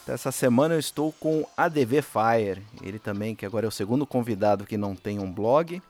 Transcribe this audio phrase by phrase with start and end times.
[0.06, 4.66] Essa semana eu estou com ADV Fire, ele também que agora é o segundo convidado
[4.66, 5.80] que não tem um blog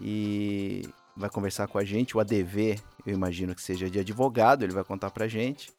[0.00, 2.16] e vai conversar com a gente.
[2.16, 5.72] O ADV, eu imagino que seja de advogado, ele vai contar pra gente.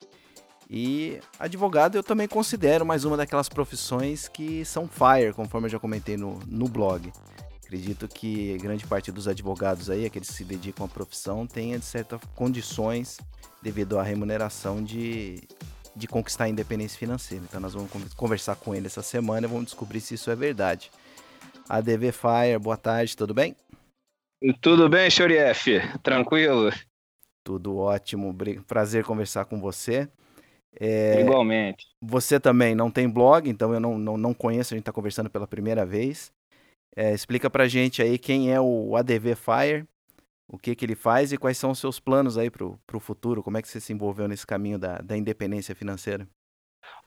[0.69, 5.79] E advogado eu também considero mais uma daquelas profissões que são fire, conforme eu já
[5.79, 7.11] comentei no, no blog.
[7.63, 11.85] Acredito que grande parte dos advogados aí, aqueles que se dedicam à profissão, tenha de
[11.85, 13.19] certas condições
[13.61, 15.41] devido à remuneração de,
[15.95, 17.43] de conquistar a independência financeira.
[17.47, 20.91] Então nós vamos conversar com ele essa semana e vamos descobrir se isso é verdade.
[21.67, 23.55] ADV Fire, boa tarde, tudo bem?
[24.61, 25.81] Tudo bem, F?
[26.03, 26.71] Tranquilo?
[27.45, 28.35] Tudo ótimo,
[28.67, 30.09] prazer conversar com você.
[30.77, 31.85] É, Igualmente.
[32.01, 35.29] Você também não tem blog, então eu não, não, não conheço, a gente está conversando
[35.29, 36.33] pela primeira vez.
[36.93, 39.87] É, explica pra gente aí quem é o ADV Fire
[40.47, 43.41] o que, que ele faz e quais são os seus planos aí para o futuro?
[43.41, 46.27] Como é que você se envolveu nesse caminho da, da independência financeira?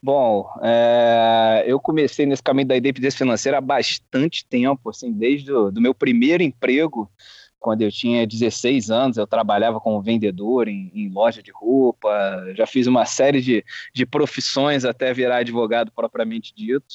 [0.03, 5.71] Bom, é, eu comecei nesse caminho da independência financeira há bastante tempo, assim, desde o
[5.71, 7.11] do meu primeiro emprego,
[7.59, 12.11] quando eu tinha 16 anos, eu trabalhava como vendedor em, em, loja de roupa,
[12.55, 13.65] já fiz uma série de,
[13.95, 16.87] de profissões até virar advogado propriamente dito.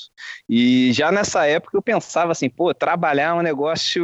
[0.47, 4.03] E já nessa época eu pensava assim, pô, trabalhar é um negócio.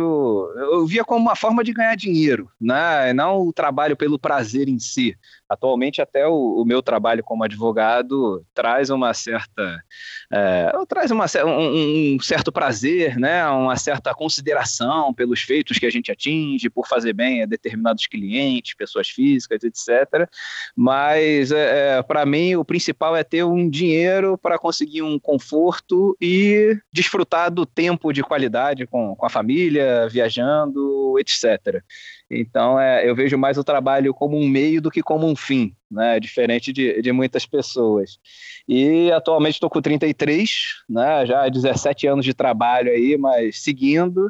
[0.55, 3.13] Eu via como uma forma de ganhar dinheiro, né?
[3.13, 5.17] não o trabalho pelo prazer em si.
[5.49, 9.83] Atualmente, até o, o meu trabalho como advogado traz uma certa.
[10.31, 13.47] É, traz uma, um, um certo prazer, né?
[13.49, 18.75] uma certa consideração pelos feitos que a gente atinge por fazer bem a determinados clientes,
[18.75, 20.29] pessoas físicas, etc.
[20.75, 26.15] Mas, é, é para mim, o principal é ter um dinheiro para conseguir um conforto
[26.21, 31.83] e desfrutar do tempo de qualidade com, com a família, viajando, etc.
[32.29, 35.75] Então, é, eu vejo mais o trabalho como um meio do que como um fim,
[35.89, 36.19] né?
[36.19, 38.19] diferente de, de muitas pessoas.
[38.67, 41.25] E atualmente estou com 33, né?
[41.25, 44.29] já 17 anos de trabalho aí, mas seguindo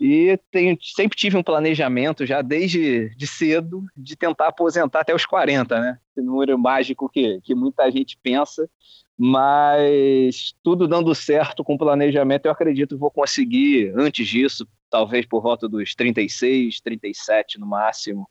[0.00, 5.26] e tenho, sempre tive um planejamento já desde de cedo de tentar aposentar até os
[5.26, 5.98] 40, né?
[6.10, 8.70] Esse número mágico que, que muita gente pensa,
[9.16, 15.42] mas tudo dando certo com planejamento, eu acredito que vou conseguir antes disso, talvez por
[15.42, 18.28] volta dos 36, 37 no máximo,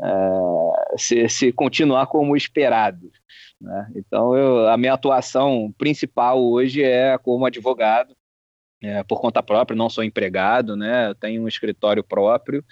[0.00, 3.10] é, se, se continuar como esperado.
[3.60, 3.92] Né?
[3.96, 8.16] Então, eu, a minha atuação principal hoje é como advogado,
[8.82, 11.12] é, por conta própria, não sou empregado, né?
[11.20, 12.64] Tenho um escritório próprio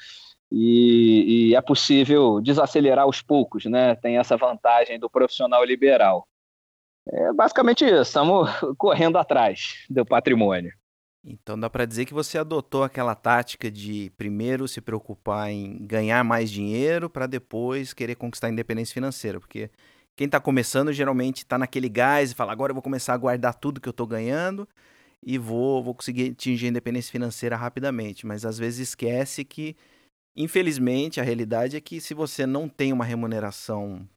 [0.51, 3.95] e, e, é possível desacelerar aos poucos, né?
[3.97, 6.27] Tem essa vantagem do profissional liberal.
[7.07, 10.73] É basicamente isso, estamos correndo atrás do patrimônio.
[11.31, 16.25] Então dá para dizer que você adotou aquela tática de primeiro se preocupar em ganhar
[16.25, 19.71] mais dinheiro para depois querer conquistar a independência financeira, porque
[20.17, 23.55] quem está começando geralmente está naquele gás e fala agora eu vou começar a guardar
[23.55, 24.67] tudo que eu estou ganhando
[25.23, 28.27] e vou, vou conseguir atingir a independência financeira rapidamente.
[28.27, 29.77] Mas às vezes esquece que,
[30.37, 34.09] infelizmente, a realidade é que se você não tem uma remuneração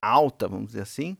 [0.00, 1.16] alta, vamos dizer assim,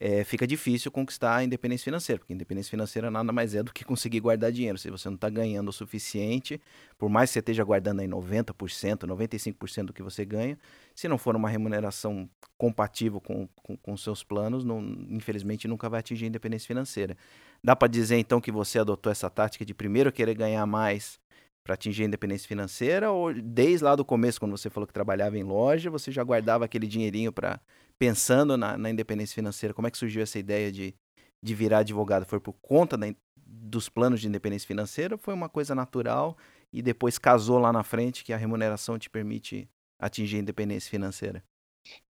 [0.00, 3.84] é, fica difícil conquistar a independência financeira, porque independência financeira nada mais é do que
[3.84, 4.76] conseguir guardar dinheiro.
[4.76, 6.60] Se você não está ganhando o suficiente,
[6.98, 10.58] por mais que você esteja guardando aí 90%, 95% do que você ganha,
[10.94, 16.00] se não for uma remuneração compatível com, com, com seus planos, não, infelizmente nunca vai
[16.00, 17.16] atingir a independência financeira.
[17.62, 21.20] Dá para dizer então que você adotou essa tática de primeiro querer ganhar mais
[21.62, 25.38] para atingir a independência financeira ou desde lá do começo, quando você falou que trabalhava
[25.38, 27.58] em loja, você já guardava aquele dinheirinho para
[27.98, 29.74] pensando na, na, independência financeira?
[29.74, 30.94] Como é que surgiu essa ideia de,
[31.42, 32.26] de virar advogado?
[32.26, 33.06] Foi por conta da,
[33.36, 36.36] dos planos de independência financeira foi uma coisa natural
[36.72, 39.68] e depois casou lá na frente que a remuneração te permite
[39.98, 41.44] atingir a independência financeira?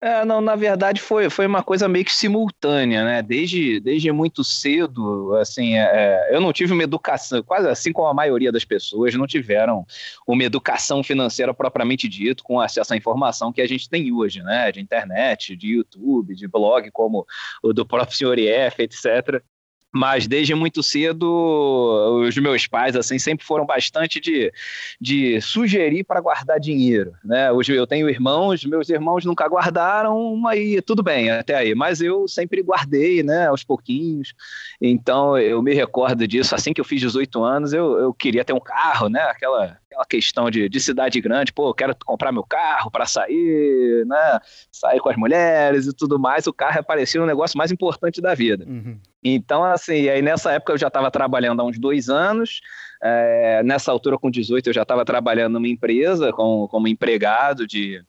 [0.03, 3.23] É, não, na verdade foi, foi uma coisa meio que simultânea, né?
[3.23, 8.09] Desde, desde muito cedo, assim, é, é, eu não tive uma educação, quase assim como
[8.09, 9.85] a maioria das pessoas, não tiveram
[10.27, 14.73] uma educação financeira propriamente dito, com acesso à informação que a gente tem hoje, né?
[14.73, 17.27] De internet, de YouTube, de blog como
[17.63, 19.43] o do próprio senhor IF, etc
[19.93, 24.53] mas desde muito cedo os meus pais assim sempre foram bastante de,
[25.01, 27.51] de sugerir para guardar dinheiro né?
[27.51, 31.75] Eu tenho irmãos meus irmãos nunca guardaram aí tudo bem até aí.
[31.75, 34.35] Mas eu sempre guardei né aos pouquinhos.
[34.81, 36.55] Então eu me recordo disso.
[36.55, 39.21] Assim que eu fiz 18 anos eu, eu queria ter um carro né?
[39.23, 44.41] Aquela aquela questão de, de cidade grande, pô, quero comprar meu carro para sair, né?
[44.71, 46.47] Sair com as mulheres e tudo mais.
[46.47, 48.65] O carro aparecia um negócio mais importante da vida.
[48.67, 48.99] Uhum.
[49.23, 52.61] Então, assim, aí nessa época eu já estava trabalhando há uns dois anos.
[53.03, 58.03] É, nessa altura, com 18, eu já estava trabalhando numa empresa como, como empregado de,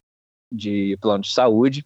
[0.52, 1.86] de plano de saúde.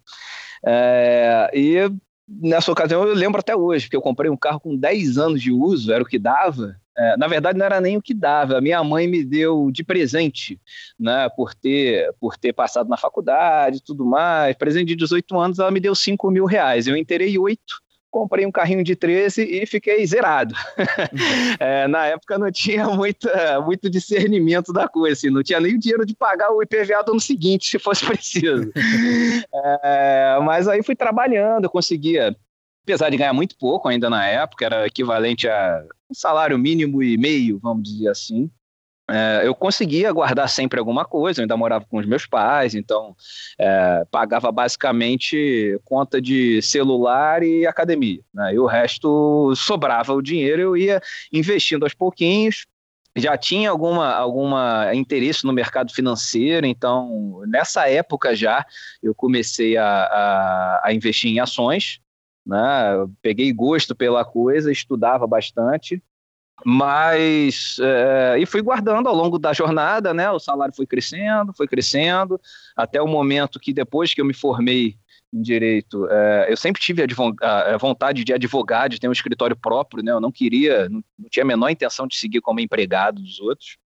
[0.65, 1.91] É, e
[2.27, 5.51] nessa ocasião eu lembro até hoje, porque eu comprei um carro com 10 anos de
[5.51, 6.75] uso, era o que dava.
[6.97, 8.57] É, na verdade, não era nem o que dava.
[8.57, 10.59] A minha mãe me deu de presente,
[10.99, 14.55] né, por ter, por ter passado na faculdade e tudo mais.
[14.55, 16.87] Presente de 18 anos, ela me deu 5 mil reais.
[16.87, 20.55] Eu inteirei 8 comprei um carrinho de 13 e fiquei zerado.
[21.59, 25.77] é, na época não tinha muita, muito discernimento da coisa, assim, não tinha nem o
[25.77, 28.71] dinheiro de pagar o IPVA do ano seguinte, se fosse preciso.
[29.83, 32.33] é, mas aí fui trabalhando, eu conseguia,
[32.85, 35.83] apesar de ganhar muito pouco ainda na época, era equivalente a
[36.15, 38.49] salário mínimo e meio, vamos dizer assim.
[39.07, 43.15] É, eu conseguia guardar sempre alguma coisa, eu ainda morava com os meus pais, então
[43.59, 48.21] é, pagava basicamente conta de celular e academia.
[48.33, 48.55] Né?
[48.55, 51.01] E o resto sobrava o dinheiro, eu ia
[51.31, 52.65] investindo aos pouquinhos.
[53.17, 58.65] Já tinha alguma, alguma interesse no mercado financeiro, então nessa época já
[59.01, 62.01] eu comecei a, a, a investir em ações.
[62.45, 62.57] Né?
[63.21, 66.01] peguei gosto pela coisa, estudava bastante
[66.63, 70.29] mas é, e fui guardando ao longo da jornada, né?
[70.31, 72.39] O salário foi crescendo, foi crescendo,
[72.75, 74.97] até o momento que depois que eu me formei
[75.33, 77.03] em direito, é, eu sempre tive
[77.41, 80.11] a, vontade de advogar, de ter um escritório próprio, né?
[80.11, 83.77] Eu não queria, não, não tinha a menor intenção de seguir como empregado dos outros.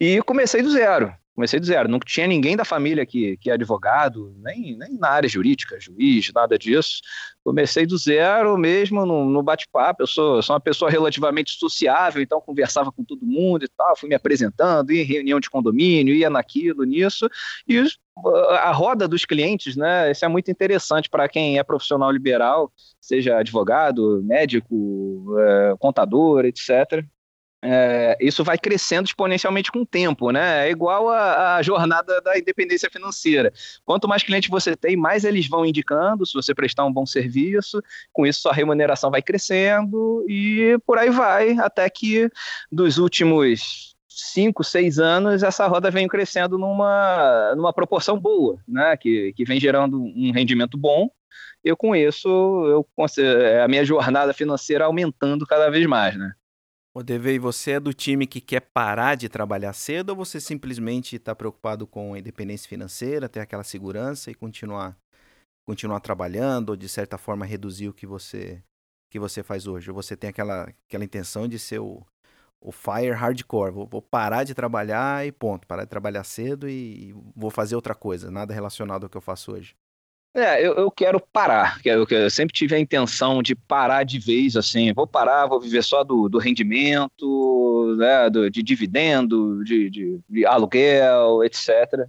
[0.00, 1.12] E comecei do zero.
[1.34, 5.08] Comecei do zero, não tinha ninguém da família que, que é advogado, nem, nem na
[5.08, 7.00] área jurídica, juiz, nada disso.
[7.42, 10.02] Comecei do zero mesmo no, no bate-papo.
[10.02, 14.10] Eu sou, sou uma pessoa relativamente sociável, então conversava com todo mundo e tal, fui
[14.10, 17.26] me apresentando, ia em reunião de condomínio, ia naquilo, nisso.
[17.66, 17.82] E
[18.60, 20.10] a roda dos clientes, né?
[20.10, 22.70] Isso é muito interessante para quem é profissional liberal,
[23.00, 27.02] seja advogado, médico, é, contador, etc
[27.64, 30.66] é, isso vai crescendo exponencialmente com o tempo, né?
[30.66, 33.52] É igual a, a, jornada da independência financeira.
[33.84, 37.80] Quanto mais clientes você tem, mais eles vão indicando, se você prestar um bom serviço,
[38.12, 42.28] com isso sua remuneração vai crescendo e por aí vai, até que
[42.70, 48.96] dos últimos cinco, seis anos, essa roda vem crescendo numa, numa proporção boa, né?
[48.96, 51.08] Que, que vem gerando um rendimento bom.
[51.64, 52.84] Eu com isso, eu
[53.62, 56.32] a minha jornada financeira aumentando cada vez mais, né?
[56.94, 61.16] O Devei, você é do time que quer parar de trabalhar cedo ou você simplesmente
[61.16, 64.98] está preocupado com a independência financeira, ter aquela segurança e continuar
[65.66, 68.62] continuar trabalhando ou de certa forma reduzir o que você
[69.10, 69.90] que você faz hoje?
[69.90, 72.06] Ou você tem aquela aquela intenção de ser o,
[72.60, 77.14] o fire hardcore, vou, vou parar de trabalhar e ponto, parar de trabalhar cedo e
[77.34, 79.74] vou fazer outra coisa, nada relacionado ao que eu faço hoje?
[80.34, 81.78] É, eu, eu quero parar.
[81.84, 85.82] Eu, eu, sempre tive a intenção de parar de vez, assim, vou parar, vou viver
[85.84, 92.08] só do, do rendimento, né, do, de dividendo, de, de, de, aluguel, etc.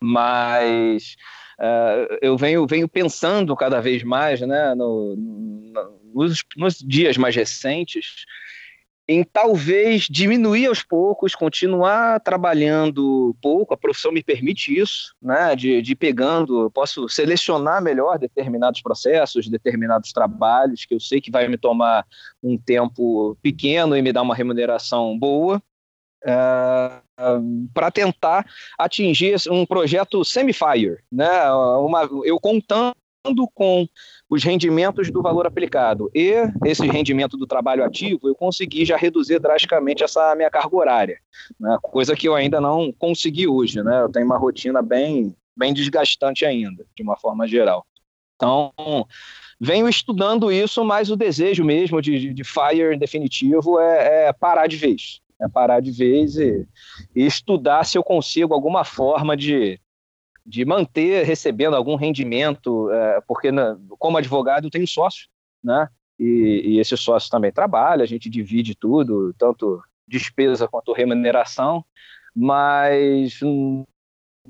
[0.00, 1.16] Mas
[1.58, 7.34] uh, eu venho, venho pensando cada vez mais, né, no, no, nos, nos dias mais
[7.34, 8.24] recentes,
[9.06, 15.82] em talvez diminuir aos poucos, continuar trabalhando pouco, a profissão me permite isso, né, de,
[15.82, 21.58] de pegando, posso selecionar melhor determinados processos, determinados trabalhos, que eu sei que vai me
[21.58, 22.06] tomar
[22.42, 25.62] um tempo pequeno e me dar uma remuneração boa,
[26.24, 27.40] uh, eh,
[27.74, 28.46] para tentar
[28.78, 32.96] atingir um projeto semi-fire, né, uma, eu contando
[33.54, 33.88] com
[34.28, 39.38] os rendimentos do valor aplicado e esse rendimento do trabalho ativo, eu consegui já reduzir
[39.38, 41.18] drasticamente essa minha carga horária,
[41.58, 41.78] né?
[41.80, 43.82] coisa que eu ainda não consegui hoje.
[43.82, 44.02] Né?
[44.02, 47.86] Eu tenho uma rotina bem, bem desgastante ainda, de uma forma geral.
[48.36, 48.72] Então,
[49.60, 54.76] venho estudando isso, mas o desejo mesmo de, de FIRE definitivo é, é parar de
[54.76, 55.20] vez.
[55.40, 56.66] É parar de vez e,
[57.14, 59.80] e estudar se eu consigo alguma forma de
[60.46, 65.28] de manter recebendo algum rendimento, é, porque na, como advogado eu tenho sócio,
[65.62, 65.88] né?
[66.18, 71.84] E, e esse sócio também trabalha, a gente divide tudo, tanto despesa quanto remuneração,
[72.34, 73.40] mas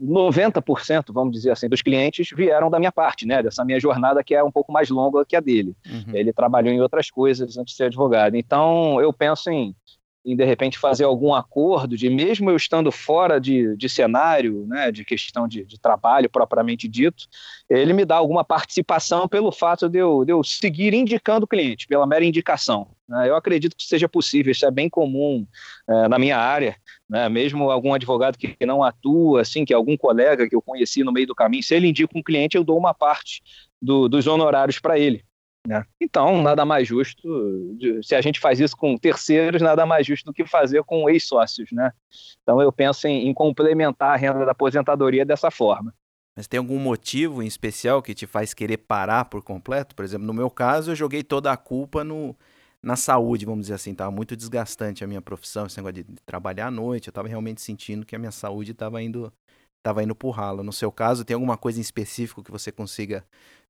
[0.00, 3.42] 90%, vamos dizer assim, dos clientes vieram da minha parte, né?
[3.42, 5.76] Dessa minha jornada que é um pouco mais longa que a dele.
[5.86, 6.14] Uhum.
[6.14, 8.34] Ele trabalhou em outras coisas antes de ser advogado.
[8.34, 9.74] Então, eu penso em
[10.24, 14.90] em de repente fazer algum acordo de mesmo eu estando fora de, de cenário, né,
[14.90, 17.26] de questão de, de trabalho propriamente dito,
[17.68, 21.86] ele me dá alguma participação pelo fato de eu, de eu seguir indicando o cliente,
[21.86, 22.88] pela mera indicação.
[23.06, 23.28] Né?
[23.28, 25.46] Eu acredito que seja possível, isso é bem comum
[25.88, 26.76] é, na minha área,
[27.08, 27.28] né?
[27.28, 31.26] mesmo algum advogado que não atua, assim, que algum colega que eu conheci no meio
[31.26, 33.42] do caminho, se ele indica um cliente, eu dou uma parte
[33.80, 35.22] do, dos honorários para ele.
[35.66, 35.84] Né?
[36.00, 40.32] Então, nada mais justo, se a gente faz isso com terceiros, nada mais justo do
[40.32, 41.70] que fazer com ex-sócios.
[41.72, 41.90] Né?
[42.42, 45.94] Então, eu penso em, em complementar a renda da aposentadoria dessa forma.
[46.36, 49.94] Mas tem algum motivo em especial que te faz querer parar por completo?
[49.94, 52.36] Por exemplo, no meu caso, eu joguei toda a culpa no,
[52.82, 53.92] na saúde, vamos dizer assim.
[53.92, 57.08] Estava muito desgastante a minha profissão, esse negócio de trabalhar à noite.
[57.08, 59.32] Eu estava realmente sentindo que a minha saúde estava indo,
[59.80, 60.64] tava indo por ralo.
[60.64, 63.24] No seu caso, tem alguma coisa em específico que você consiga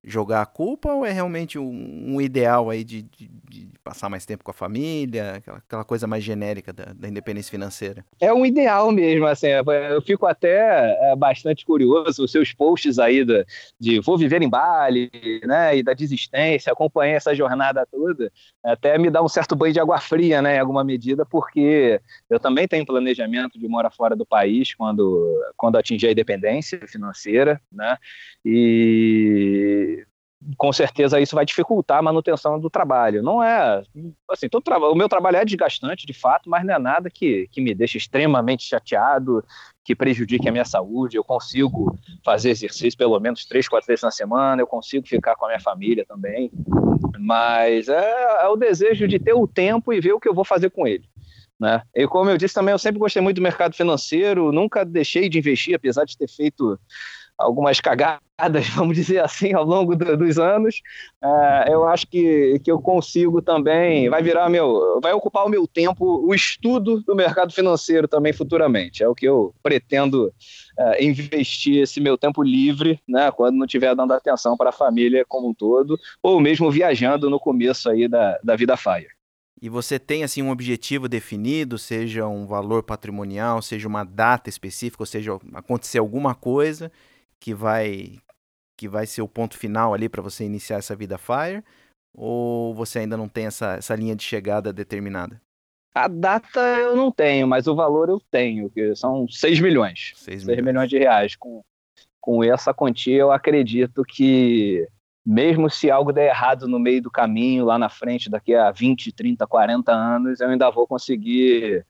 [0.05, 4.25] jogar a culpa ou é realmente um, um ideal aí de, de, de, passar mais
[4.25, 8.05] tempo com a família, aquela, aquela coisa mais genérica da, da, independência financeira?
[8.19, 12.97] É um ideal mesmo, assim, é, eu fico até é, bastante curioso, os seus posts
[12.97, 13.45] aí do,
[13.79, 15.09] de vou viver em Bali,
[15.43, 18.31] né, e da desistência, acompanhei essa jornada toda,
[18.63, 22.39] até me dá um certo banho de água fria, né, em alguma medida, porque eu
[22.39, 27.97] também tenho planejamento de morar fora do país quando, quando atingir a independência financeira, né,
[28.43, 29.94] e
[30.57, 33.23] com certeza isso vai dificultar a manutenção do trabalho.
[33.23, 33.81] Não é
[34.29, 37.61] assim, todo o meu trabalho é desgastante de fato, mas não é nada que, que
[37.61, 39.43] me deixe extremamente chateado,
[39.83, 41.17] que prejudique a minha saúde.
[41.17, 45.45] Eu consigo fazer exercício pelo menos três, quatro vezes na semana, eu consigo ficar com
[45.45, 46.51] a minha família também.
[47.19, 50.45] Mas é, é o desejo de ter o tempo e ver o que eu vou
[50.45, 51.05] fazer com ele.
[51.59, 51.81] Né?
[51.95, 55.39] E como eu disse também, eu sempre gostei muito do mercado financeiro, nunca deixei de
[55.39, 56.77] investir, apesar de ter feito
[57.37, 58.21] algumas cagadas,
[58.75, 60.81] vamos dizer assim, ao longo do, dos anos,
[61.23, 65.67] uh, eu acho que, que eu consigo também, vai virar meu, vai ocupar o meu
[65.67, 69.03] tempo o estudo do mercado financeiro também futuramente.
[69.03, 73.95] É o que eu pretendo uh, investir esse meu tempo livre, né, quando não estiver
[73.95, 78.39] dando atenção para a família como um todo, ou mesmo viajando no começo aí da,
[78.43, 79.15] da vida Fire.
[79.61, 85.01] E você tem assim um objetivo definido, seja um valor patrimonial, seja uma data específica,
[85.01, 86.91] ou seja, acontecer alguma coisa
[87.45, 88.17] que vai
[88.75, 91.63] que vai ser o ponto final ali para você iniciar essa vida Fire?
[92.11, 95.39] Ou você ainda não tem essa, essa linha de chegada determinada?
[95.93, 100.13] A data eu não tenho, mas o valor eu tenho, que são 6 milhões.
[100.15, 100.57] 6 milhões.
[100.57, 101.35] 6 milhões de reais.
[101.35, 101.63] Com,
[102.19, 104.87] com essa quantia, eu acredito que,
[105.25, 109.13] mesmo se algo der errado no meio do caminho, lá na frente, daqui a 20,
[109.13, 111.85] 30, 40 anos, eu ainda vou conseguir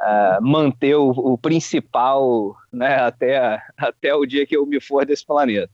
[0.00, 5.24] uh, manter o, o, principal né, até, até o dia que eu me for desse
[5.24, 5.72] planeta.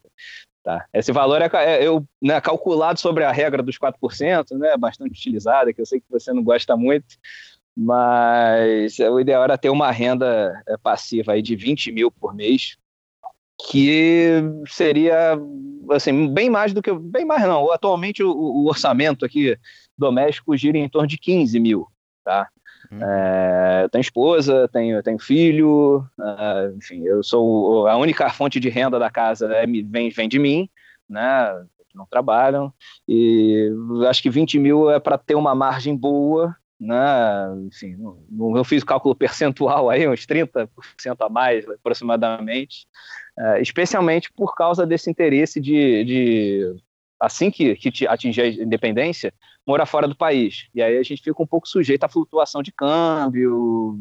[0.63, 0.85] Tá?
[0.93, 5.73] Esse valor é, é eu, né, calculado sobre a regra dos 4%, né, bastante utilizada,
[5.73, 7.17] que eu sei que você não gosta muito,
[7.77, 12.77] mas o ideal era ter uma renda é, passiva aí de 20 mil por mês,
[13.71, 15.39] que seria
[15.91, 19.57] assim bem mais do que bem mais não atualmente o, o orçamento aqui
[19.97, 21.87] doméstico gira em torno de 15 mil
[22.23, 22.51] tá
[22.91, 23.03] Uhum.
[23.03, 28.69] É, eu tenho esposa, tenho, tenho filho, uh, enfim, eu sou a única fonte de
[28.69, 30.69] renda da casa é, vem, vem de mim,
[31.09, 31.65] né?
[31.95, 32.73] Não trabalham,
[33.09, 33.71] e
[34.07, 36.97] acho que 20 mil é para ter uma margem boa, né?
[37.67, 37.97] Enfim,
[38.55, 40.69] eu fiz o cálculo percentual aí, uns 30%
[41.21, 42.87] a mais aproximadamente,
[43.39, 46.77] uh, especialmente por causa desse interesse de, de
[47.19, 49.33] assim que, que atingir a independência,
[49.67, 50.69] morar fora do país.
[50.75, 53.99] E aí a gente fica um pouco sujeito à flutuação de câmbio.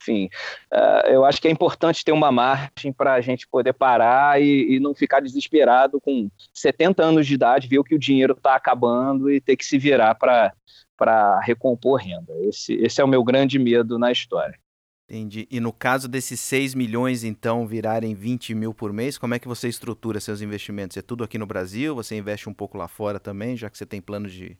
[0.00, 0.28] Enfim,
[0.72, 4.74] uh, eu acho que é importante ter uma margem para a gente poder parar e,
[4.74, 9.30] e, não ficar desesperado com 70 anos de idade, ver que o dinheiro está acabando
[9.30, 12.34] e ter que se virar para recompor renda.
[12.42, 14.58] Esse, esse é o meu grande medo na história.
[15.08, 15.46] Entendi.
[15.50, 19.46] E no caso desses 6 milhões, então, virarem 20 mil por mês, como é que
[19.46, 20.96] você estrutura seus investimentos?
[20.96, 21.94] É tudo aqui no Brasil?
[21.94, 24.56] Você investe um pouco lá fora também, já que você tem planos de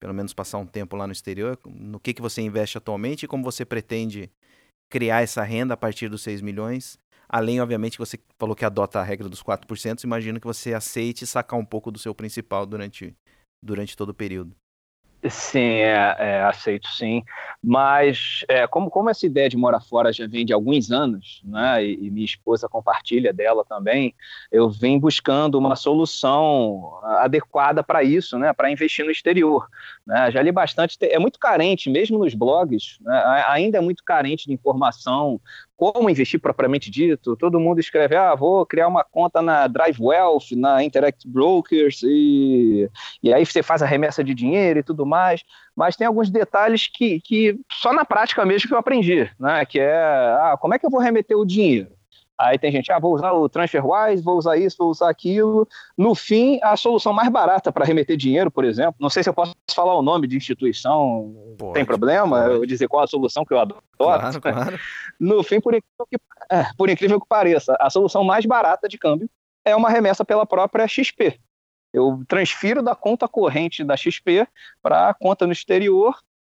[0.00, 1.58] pelo menos passar um tempo lá no exterior?
[1.66, 4.30] No que, que você investe atualmente e como você pretende
[4.90, 6.98] criar essa renda a partir dos 6 milhões?
[7.28, 11.26] Além, obviamente, que você falou que adota a regra dos 4%, imagino que você aceite
[11.26, 13.14] sacar um pouco do seu principal durante,
[13.62, 14.56] durante todo o período.
[15.30, 17.22] Sim, é, é, aceito sim.
[17.62, 21.84] Mas é, como, como essa ideia de morar fora já vem de alguns anos, né,
[21.84, 24.12] e, e minha esposa compartilha dela também,
[24.50, 29.68] eu venho buscando uma solução adequada para isso, né, para investir no exterior.
[30.04, 30.28] Né?
[30.32, 34.52] Já li bastante, é muito carente, mesmo nos blogs, né, ainda é muito carente de
[34.52, 35.40] informação
[35.90, 37.34] como investir propriamente dito.
[37.34, 42.88] Todo mundo escreve, ah, vou criar uma conta na Drive Wealth, na Interact Brokers, e,
[43.20, 45.42] e aí você faz a remessa de dinheiro e tudo mais.
[45.74, 49.66] Mas tem alguns detalhes que, que só na prática mesmo que eu aprendi, né?
[49.66, 51.88] Que é, ah, como é que eu vou remeter o dinheiro?
[52.38, 55.68] Aí tem gente, ah, vou usar o TransferWise, vou usar isso, vou usar aquilo.
[55.96, 59.34] No fim, a solução mais barata para remeter dinheiro, por exemplo, não sei se eu
[59.34, 62.54] posso falar o nome de instituição, pode, tem problema pode.
[62.54, 63.82] eu dizer qual a solução que eu adoro.
[63.96, 64.78] Claro, claro.
[65.20, 66.16] No fim, por incrível, que,
[66.50, 69.30] é, por incrível que pareça, a solução mais barata de câmbio
[69.64, 71.38] é uma remessa pela própria XP.
[71.92, 74.48] Eu transfiro da conta corrente da XP
[74.82, 76.16] para a conta no exterior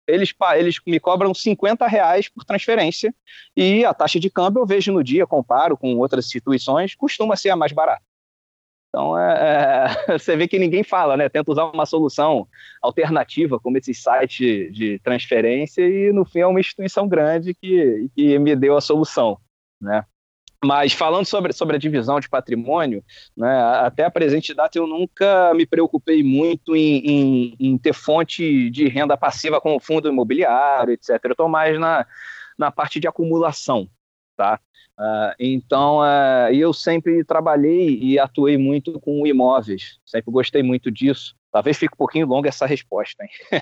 [0.08, 3.14] eles, eles me cobram 50 reais por transferência
[3.56, 7.50] e a taxa de câmbio eu vejo no dia, comparo com outras instituições, costuma ser
[7.50, 8.04] a mais barata.
[8.90, 11.28] Então, é, é, você vê que ninguém fala, né?
[11.28, 12.48] Tenta usar uma solução
[12.80, 18.38] alternativa, como esse site de transferência, e no fim é uma instituição grande que, que
[18.38, 19.40] me deu a solução,
[19.82, 20.06] né?
[20.64, 23.04] Mas falando sobre, sobre a divisão de patrimônio,
[23.36, 28.70] né, até a presente data eu nunca me preocupei muito em, em, em ter fonte
[28.70, 31.20] de renda passiva como fundo imobiliário, etc.
[31.24, 32.06] Eu estou mais na,
[32.58, 33.90] na parte de acumulação.
[34.36, 34.60] Tá?
[34.98, 41.36] Uh, então, uh, eu sempre trabalhei e atuei muito com imóveis, sempre gostei muito disso.
[41.52, 43.62] Talvez fique um pouquinho longa essa resposta, é,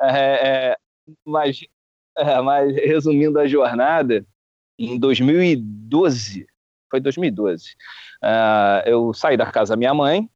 [0.00, 0.76] é,
[1.24, 1.60] mas,
[2.16, 4.24] é, mas, resumindo a jornada,
[4.80, 6.46] em 2012,
[6.90, 7.74] foi 2012,
[8.22, 10.28] uh, eu saí da casa da minha mãe,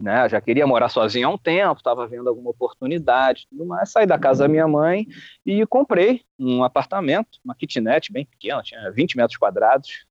[0.00, 4.06] né, já queria morar sozinho há um tempo, estava vendo alguma oportunidade, tudo mais, saí
[4.06, 5.06] da casa da minha mãe
[5.44, 10.06] e comprei um apartamento, uma kitnet bem pequena, tinha 20 metros quadrados,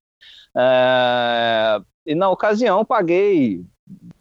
[0.56, 3.64] uh, e na ocasião paguei,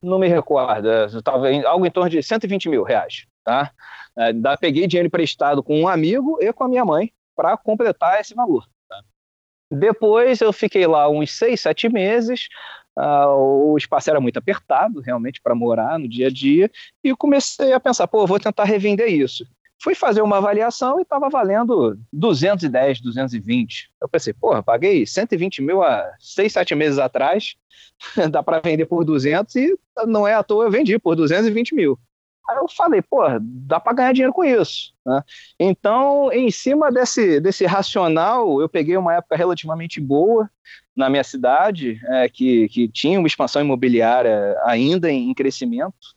[0.01, 0.87] não me recordo,
[1.17, 3.71] estava algo em torno de 120 mil reais, tá?
[4.15, 8.33] Uh, peguei dinheiro emprestado com um amigo e com a minha mãe para completar esse
[8.33, 8.67] valor.
[9.71, 12.47] Depois eu fiquei lá uns seis, sete meses.
[12.97, 16.71] Uh, o espaço era muito apertado, realmente, para morar no dia a dia.
[17.03, 19.45] E comecei a pensar, pô, vou tentar revender isso.
[19.79, 23.91] Fui fazer uma avaliação e estava valendo 210, 220.
[24.01, 27.55] Eu pensei, porra, paguei 120 mil há seis, sete meses atrás,
[28.31, 29.77] dá para vender por 200 e
[30.07, 31.99] não é à toa eu vendi por 220 mil.
[32.49, 34.93] Aí eu falei, pô, dá para ganhar dinheiro com isso.
[35.05, 35.21] Né?
[35.59, 40.49] Então, em cima desse, desse racional, eu peguei uma época relativamente boa
[40.95, 46.15] na minha cidade, é, que, que tinha uma expansão imobiliária ainda em, em crescimento,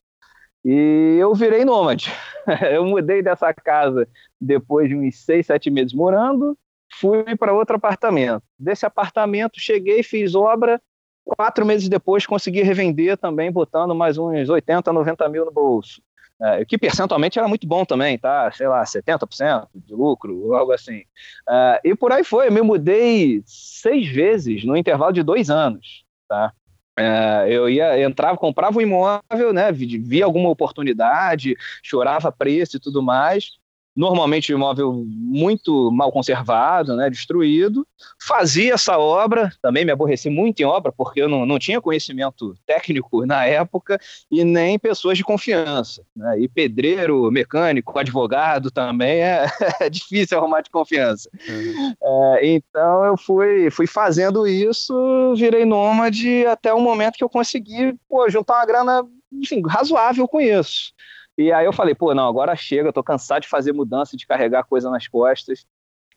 [0.65, 2.13] e eu virei nômade.
[2.71, 4.09] eu mudei dessa casa
[4.41, 6.57] depois de uns seis, sete meses morando,
[6.93, 8.43] fui para outro apartamento.
[8.59, 10.81] Desse apartamento, cheguei, fiz obra,
[11.25, 16.03] quatro meses depois consegui revender também, botando mais uns 80, 90 mil no bolso.
[16.43, 18.51] É, que percentualmente era muito bom também, tá?
[18.53, 21.03] Sei lá, 70% de lucro, algo assim.
[21.49, 26.05] É, e por aí foi, eu me mudei seis vezes no intervalo de dois anos,
[26.27, 26.53] tá?
[26.99, 29.71] É, eu ia, entrava, comprava um imóvel, né?
[29.73, 33.53] Via alguma oportunidade, chorava preço e tudo mais,
[33.95, 37.87] normalmente um imóvel muito mal conservado, né, destruído.
[38.21, 42.55] Fazia essa obra, também me aborreci muito em obra, porque eu não, não tinha conhecimento
[42.67, 43.99] técnico na época
[44.31, 46.03] e nem pessoas de confiança.
[46.15, 46.41] Né?
[46.41, 49.47] E pedreiro, mecânico, advogado também é,
[49.81, 51.29] é difícil arrumar de confiança.
[51.49, 51.95] Uhum.
[52.03, 57.95] É, então eu fui, fui fazendo isso, virei nômade até o momento que eu consegui
[58.09, 60.93] pô, juntar uma grana enfim, razoável com isso.
[61.41, 64.27] E aí eu falei, pô, não, agora chega, eu tô cansado de fazer mudança, de
[64.27, 65.65] carregar coisa nas costas.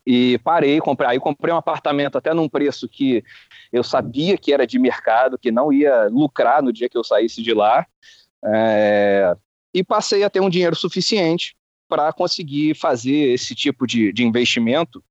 [0.06, 3.24] E parei, comprei, aí comprei um apartamento até num preço que
[3.72, 7.42] eu sabia que era de mercado, que não ia lucrar no dia que eu saísse
[7.42, 7.88] de lá.
[8.44, 9.34] É,
[9.74, 11.56] e passei a ter um dinheiro suficiente
[11.88, 15.02] para conseguir fazer esse tipo de, de investimento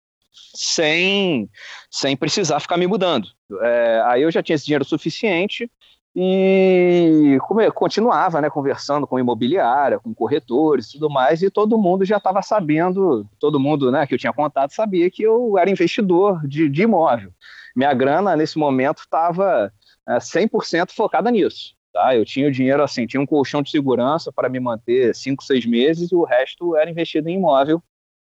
[0.55, 1.49] sem,
[1.91, 3.29] sem precisar ficar me mudando.
[3.63, 5.71] É, aí eu já tinha esse dinheiro suficiente
[6.15, 7.39] e
[7.75, 13.27] continuava né, conversando com imobiliária, com corretores tudo mais, e todo mundo já estava sabendo,
[13.39, 17.33] todo mundo né, que eu tinha contato sabia que eu era investidor de, de imóvel.
[17.75, 19.73] Minha grana, nesse momento, estava
[20.07, 21.75] é, 100% focada nisso.
[21.93, 22.15] Tá?
[22.15, 25.67] Eu tinha o dinheiro assim, tinha um colchão de segurança para me manter 5, 6
[25.67, 27.83] meses, e o resto era investido em imóvel,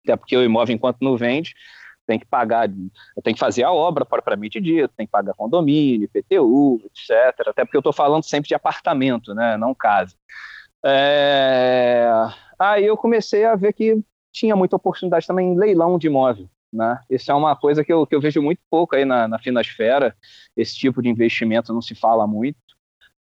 [0.03, 1.53] até porque o imóvel, enquanto não vende,
[2.05, 2.69] tem que pagar,
[3.23, 7.47] tem que fazer a obra propriamente dito, tem que pagar condomínio, IPTU, etc.
[7.47, 10.15] Até porque eu estou falando sempre de apartamento, né, não casa.
[10.85, 12.09] É...
[12.59, 16.49] Aí eu comecei a ver que tinha muita oportunidade também em leilão de imóvel.
[16.73, 16.99] Né?
[17.07, 20.15] Isso é uma coisa que eu, que eu vejo muito pouco aí na, na Finasfera,
[20.57, 22.57] esse tipo de investimento não se fala muito.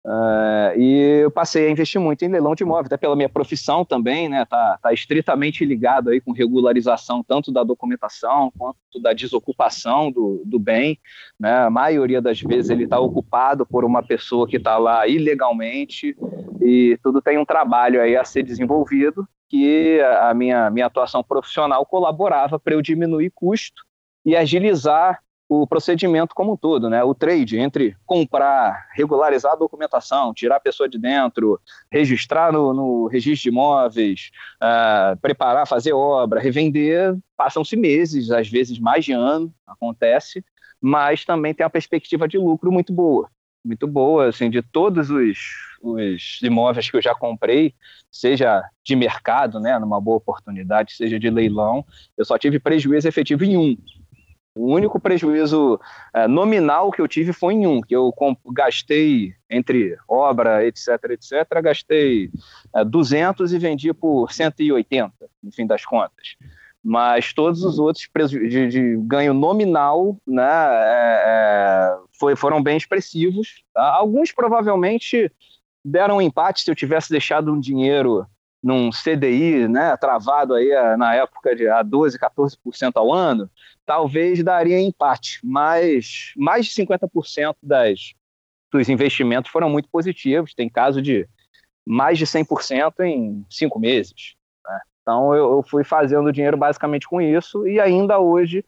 [0.03, 3.85] Uh, e eu passei a investir muito em leilão de imóvel, até pela minha profissão
[3.85, 4.45] também, né?
[4.45, 10.57] Tá, tá estritamente ligado aí com regularização tanto da documentação quanto da desocupação do, do
[10.57, 10.99] bem.
[11.39, 11.53] Né?
[11.53, 16.15] A maioria das vezes ele está ocupado por uma pessoa que está lá ilegalmente
[16.59, 21.85] e tudo tem um trabalho aí a ser desenvolvido que a minha, minha atuação profissional
[21.85, 23.83] colaborava para eu diminuir custo
[24.25, 25.19] e agilizar
[25.53, 27.03] o procedimento como um todo, né?
[27.03, 31.59] O trade entre comprar, regularizar a documentação, tirar a pessoa de dentro,
[31.91, 34.31] registrar no, no registro de imóveis,
[34.63, 40.41] uh, preparar, fazer obra, revender, passam-se meses, às vezes mais de ano, acontece,
[40.79, 43.29] mas também tem uma perspectiva de lucro muito boa,
[43.61, 45.37] muito boa, assim, de todos os,
[45.81, 47.75] os imóveis que eu já comprei,
[48.09, 51.85] seja de mercado, né, numa boa oportunidade, seja de leilão,
[52.17, 53.77] eu só tive prejuízo efetivo em um,
[54.55, 55.79] o único prejuízo
[56.13, 58.13] é, nominal que eu tive foi em um, que eu
[58.47, 62.29] gastei entre obra, etc, etc, gastei
[62.75, 66.35] é, 200 e vendi por 180, no fim das contas.
[66.83, 73.63] Mas todos os outros de, de ganho nominal né, é, foi, foram bem expressivos.
[73.73, 73.83] Tá?
[73.93, 75.31] Alguns provavelmente
[75.85, 78.25] deram um empate se eu tivesse deixado um dinheiro
[78.61, 83.49] num CDI, né, travado aí eh, na época de a 12, 14% ao ano,
[83.85, 88.13] talvez daria empate, mas mais de 50% das,
[88.71, 90.53] dos investimentos foram muito positivos.
[90.53, 91.27] Tem caso de
[91.85, 94.35] mais de 100% em cinco meses.
[94.65, 94.79] Né?
[95.01, 98.63] Então eu, eu fui fazendo dinheiro basicamente com isso e ainda hoje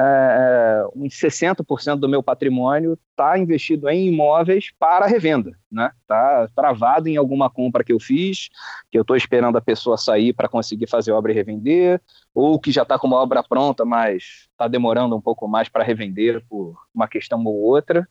[0.00, 5.90] é uns 60% do meu patrimônio está investido em imóveis para revenda, né?
[6.02, 8.48] Está travado em alguma compra que eu fiz,
[8.92, 12.00] que eu estou esperando a pessoa sair para conseguir fazer obra e revender,
[12.32, 15.82] ou que já está com uma obra pronta, mas está demorando um pouco mais para
[15.82, 18.06] revender por uma questão ou outra.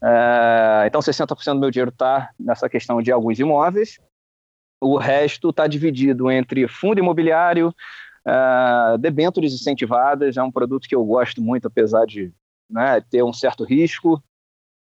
[0.00, 3.98] É, então, 60% do meu dinheiro está nessa questão de alguns imóveis.
[4.80, 7.74] O resto está dividido entre fundo imobiliário,
[8.26, 12.32] Uh, debêntures incentivadas é um produto que eu gosto muito, apesar de
[12.68, 14.22] né, ter um certo risco.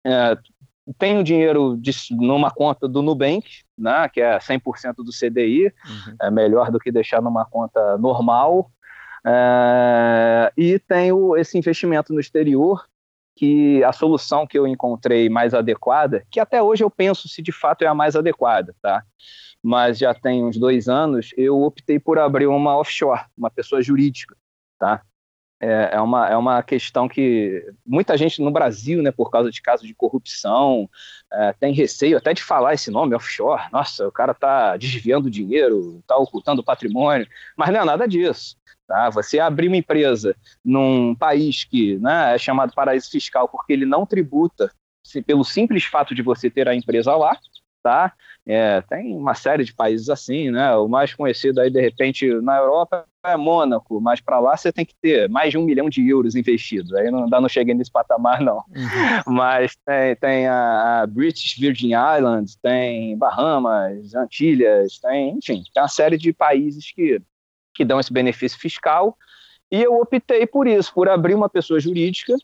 [0.06, 6.15] Uh, tenho dinheiro de, numa conta do Nubank, né, que é 100% do CDI, uhum.
[6.22, 8.72] é melhor do que deixar numa conta normal.
[9.26, 12.86] Uh, e tenho esse investimento no exterior,
[13.36, 17.52] que a solução que eu encontrei mais adequada, que até hoje eu penso se de
[17.52, 19.04] fato é a mais adequada, tá?
[19.63, 24.36] mas já tem uns dois anos, eu optei por abrir uma offshore, uma pessoa jurídica,
[24.78, 25.02] tá?
[25.62, 29.62] É, é, uma, é uma questão que muita gente no Brasil, né, por causa de
[29.62, 30.89] casos de corrupção,
[31.32, 33.63] é, tem receio até de falar esse nome, offshore.
[33.72, 38.58] Nossa, o cara está desviando dinheiro, está ocultando patrimônio, mas não é nada disso.
[38.88, 39.10] Tá?
[39.10, 44.06] Você abrir uma empresa num país que né, é chamado paraíso fiscal porque ele não
[44.06, 44.72] tributa
[45.06, 47.38] se, pelo simples fato de você ter a empresa lá,
[47.82, 48.13] tá?
[48.46, 50.76] É, tem uma série de países assim, né?
[50.76, 54.86] O mais conhecido aí, de repente, na Europa é Mônaco, mas para lá você tem
[54.86, 56.93] que ter mais de um milhão de euros investidos.
[56.93, 58.58] Aí não, não cheguei nesse patamar, não.
[58.58, 58.63] Uhum.
[59.34, 66.17] Mas tem, tem a, British Virgin Islands, tem Bahamas, Antilhas, tem, enfim, tem uma série
[66.17, 67.22] de países que,
[67.74, 69.18] que dão esse benefício fiscal.
[69.72, 72.36] E eu optei por isso, por abrir uma pessoa jurídica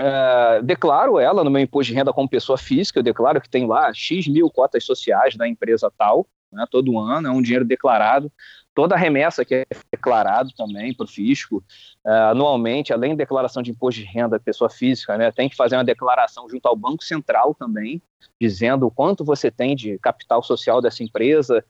[0.00, 3.66] Uh, declaro ela no meu imposto de renda como pessoa física, eu declaro que tem
[3.66, 8.32] lá X mil cotas sociais da empresa tal, né, todo ano, é um dinheiro declarado.
[8.74, 11.62] Toda remessa que é declarado também para o fisco,
[12.06, 15.56] uh, anualmente, além da declaração de imposto de renda da pessoa física, né, tem que
[15.56, 18.00] fazer uma declaração junto ao Banco Central também,
[18.40, 21.62] dizendo o quanto você tem de capital social dessa empresa,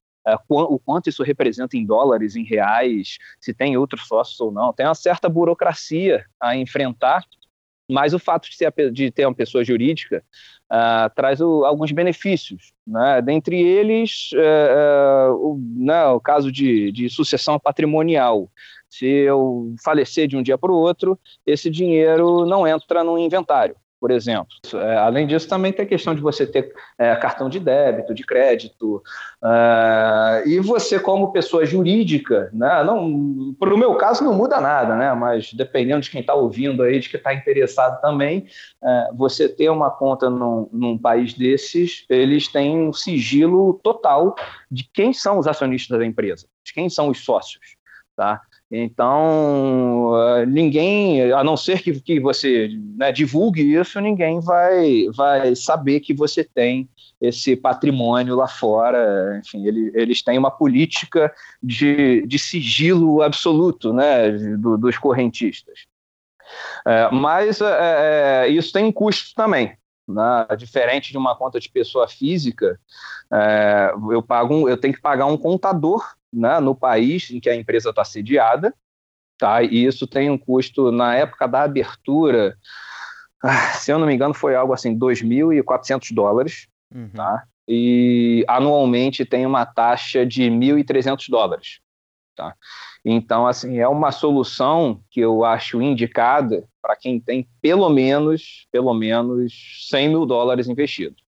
[0.49, 4.73] o quanto isso representa em dólares, em reais, se tem outros sócios ou não.
[4.73, 7.25] Tem uma certa burocracia a enfrentar
[7.91, 10.23] mas o fato de, ser, de ter uma pessoa jurídica
[10.71, 12.73] uh, traz o, alguns benefícios.
[12.87, 13.21] Né?
[13.21, 18.49] Dentre eles, uh, uh, o, né, o caso de, de sucessão patrimonial.
[18.89, 23.77] Se eu falecer de um dia para o outro, esse dinheiro não entra no inventário
[24.01, 24.49] por exemplo.
[24.75, 28.25] É, além disso, também tem a questão de você ter é, cartão de débito, de
[28.25, 29.03] crédito,
[29.43, 34.97] uh, e você, como pessoa jurídica, né, não, para o meu caso não muda nada,
[34.97, 38.47] né, mas dependendo de quem está ouvindo aí, de que está interessado também,
[38.83, 44.35] uh, você ter uma conta num, num país desses, eles têm um sigilo total
[44.71, 47.77] de quem são os acionistas da empresa, de quem são os sócios.
[48.17, 48.41] Tá?
[48.71, 55.57] Então, uh, ninguém, a não ser que, que você né, divulgue isso, ninguém vai, vai
[55.57, 56.89] saber que você tem
[57.21, 59.41] esse patrimônio lá fora.
[59.41, 65.81] Enfim, ele, eles têm uma política de, de sigilo absoluto né, do, dos correntistas.
[66.87, 69.77] É, mas é, é isso tem um custo também.
[70.07, 70.47] Né?
[70.57, 72.79] Diferente de uma conta de pessoa física,
[73.33, 77.51] é, eu, pago um, eu tenho que pagar um contador né, no país em que
[77.51, 78.75] a empresa está sediada,
[79.39, 79.63] tá?
[79.63, 82.57] e isso tem um custo, na época da abertura,
[83.43, 87.11] ah, se eu não me engano, foi algo assim, 2.400 dólares, uhum.
[87.11, 87.45] tá?
[87.73, 91.81] e anualmente tem uma taxa de 1.300 dólares.
[92.35, 92.57] Tá?
[93.05, 98.93] Então, assim, é uma solução que eu acho indicada para quem tem pelo menos, pelo
[98.93, 101.23] menos 100 mil dólares investidos.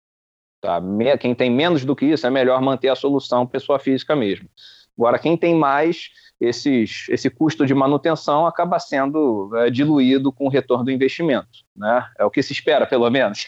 [0.59, 0.81] Tá?
[1.19, 4.49] Quem tem menos do que isso, é melhor manter a solução pessoa física mesmo.
[4.97, 10.49] Agora, quem tem mais, esses, esse custo de manutenção acaba sendo é, diluído com o
[10.49, 11.47] retorno do investimento.
[11.75, 12.05] Né?
[12.17, 13.47] É o que se espera, pelo menos.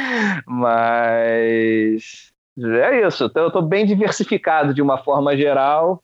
[0.46, 3.24] Mas é isso.
[3.24, 6.03] Então, eu estou bem diversificado de uma forma geral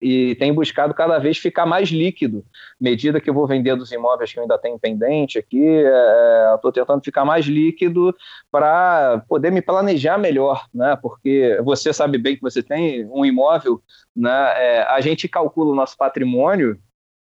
[0.00, 2.44] e tem buscado cada vez ficar mais líquido.
[2.80, 6.72] Medida que eu vou vender dos imóveis que eu ainda tenho pendente aqui, é, estou
[6.72, 8.14] tentando ficar mais líquido
[8.50, 10.96] para poder me planejar melhor, né?
[11.00, 13.82] Porque você sabe bem que você tem um imóvel,
[14.14, 14.52] né?
[14.56, 16.78] É, a gente calcula o nosso patrimônio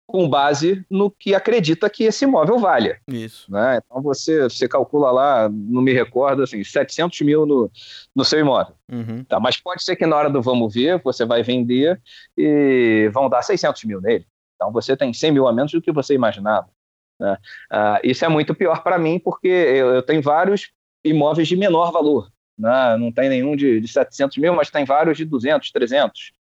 [0.08, 3.00] com base no que acredita que esse imóvel valha.
[3.08, 3.52] Isso.
[3.52, 3.80] Né?
[3.86, 7.70] Então você, você calcula lá, não me recordo, assim, 700 mil no,
[8.15, 8.74] no seu imóvel.
[8.89, 9.26] Uhum.
[9.26, 12.02] Tá, mas pode ser que na hora do vamos ver, você vai vender
[12.38, 14.26] e vão dar 600 mil nele.
[14.56, 16.70] Então você tem 100 mil a menos do que você imaginava.
[17.20, 17.38] Né?
[17.70, 20.72] Ah, isso é muito pior para mim porque eu, eu tenho vários
[21.04, 22.30] imóveis de menor valor.
[22.58, 22.98] Né?
[22.98, 26.34] Não tem nenhum de, de 700 mil, mas tem vários de 200, 300.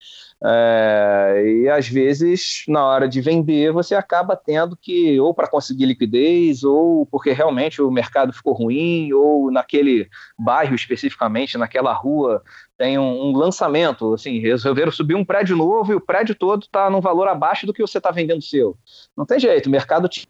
[0.42, 5.86] É, e às vezes, na hora de vender, você acaba tendo que, ou para conseguir
[5.86, 12.42] liquidez, ou porque realmente o mercado ficou ruim, ou naquele bairro especificamente, naquela rua,
[12.78, 14.14] tem um, um lançamento.
[14.14, 17.72] Assim, resolveram subir um prédio novo e o prédio todo está num valor abaixo do
[17.72, 18.76] que você está vendendo seu.
[19.16, 20.26] Não tem jeito, o mercado te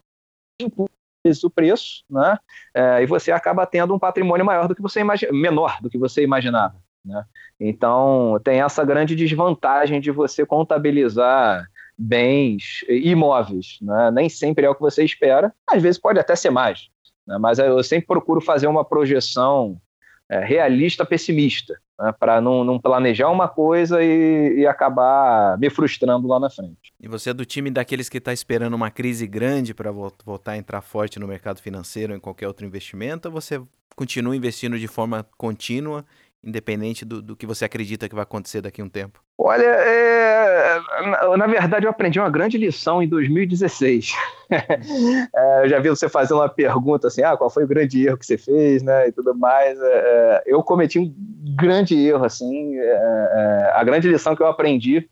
[1.44, 2.38] o preço, né?
[2.74, 5.98] É, e você acaba tendo um patrimônio maior do que você imagina, menor do que
[5.98, 6.76] você imaginava.
[7.04, 7.24] Né?
[7.60, 13.78] Então, tem essa grande desvantagem de você contabilizar bens imóveis.
[13.80, 14.10] Né?
[14.10, 16.88] Nem sempre é o que você espera, às vezes pode até ser mais.
[17.26, 17.38] Né?
[17.38, 19.80] Mas eu sempre procuro fazer uma projeção
[20.28, 22.12] é, realista pessimista, né?
[22.12, 26.92] para não, não, planejar uma coisa e, e, acabar me frustrando lá na frente.
[27.00, 30.56] E você é do time daqueles que está esperando uma crise grande para voltar a
[30.56, 33.60] entrar forte no mercado financeiro ou em qualquer outro investimento, ou você
[33.94, 36.04] continua investindo de forma contínua
[36.44, 39.25] independente do, do que você acredita que vai acontecer daqui a um tempo?
[39.38, 44.14] Olha, é, na, na, verdade eu aprendi uma grande lição em 2016.
[44.50, 48.16] é, eu já vi você fazer uma pergunta assim, ah, qual foi o grande erro
[48.16, 49.78] que você fez, né, e tudo mais.
[49.78, 51.14] É, é eu cometi um
[51.54, 55.06] grande erro, assim, é, é, a grande lição que eu aprendi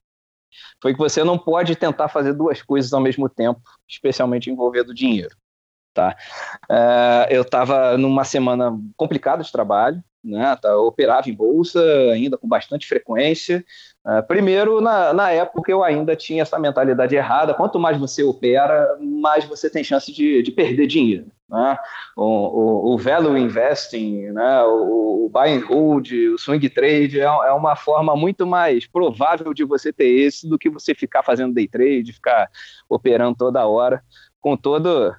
[0.81, 5.37] foi que você não pode tentar fazer duas coisas ao mesmo tempo, especialmente envolvendo dinheiro.
[5.95, 6.17] Tá?
[7.31, 11.81] eu estava numa semana complicada de trabalho, né, tá, operava em bolsa
[12.11, 13.65] ainda com bastante frequência.
[14.05, 18.97] Uh, primeiro, na, na época eu ainda tinha essa mentalidade errada: quanto mais você opera,
[19.01, 21.27] mais você tem chance de, de perder dinheiro.
[21.49, 21.79] Né?
[22.17, 24.63] O, o, o, value investing, né?
[24.65, 29.53] o, o buy and hold, o swing trade é, é uma forma muito mais provável
[29.53, 32.49] de você ter esse do que você ficar fazendo day trade, ficar
[32.89, 34.03] operando toda hora,
[34.41, 35.15] com todo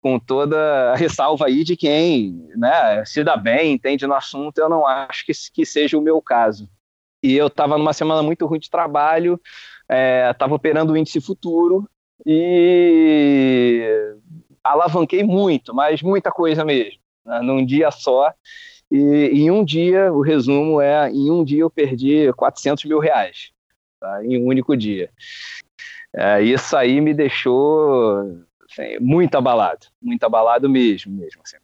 [0.00, 4.68] com toda a ressalva aí de quem né, se dá bem, entende no assunto, eu
[4.68, 6.68] não acho que, que seja o meu caso.
[7.22, 9.38] E eu estava numa semana muito ruim de trabalho,
[10.30, 11.88] estava é, operando o índice futuro
[12.24, 14.14] e
[14.64, 18.32] alavanquei muito, mas muita coisa mesmo, né, num dia só.
[18.90, 23.52] E em um dia, o resumo é, em um dia eu perdi 400 mil reais,
[24.00, 25.10] tá, em um único dia.
[26.12, 31.40] É, isso aí me deixou assim, muito abalado, muito abalado mesmo, mesmo.
[31.44, 31.56] Assim,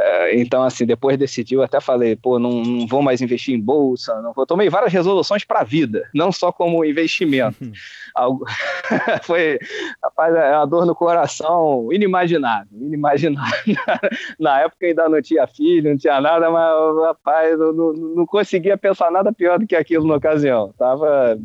[0.00, 4.20] é, então, assim, depois decidiu, até falei, pô, não, não, vou mais investir em bolsa,
[4.22, 4.46] não vou.
[4.46, 7.58] Tomei várias resoluções para a vida, não só como investimento.
[8.14, 8.44] Algo...
[9.22, 9.58] Foi,
[10.02, 13.76] rapaz, é uma dor no coração inimaginável, inimaginável.
[14.38, 18.76] Na época ainda não tinha filho, não tinha nada, mas, rapaz, eu não, não conseguia
[18.76, 20.72] pensar nada pior do que aquilo na ocasião.
[20.78, 21.38] Tava,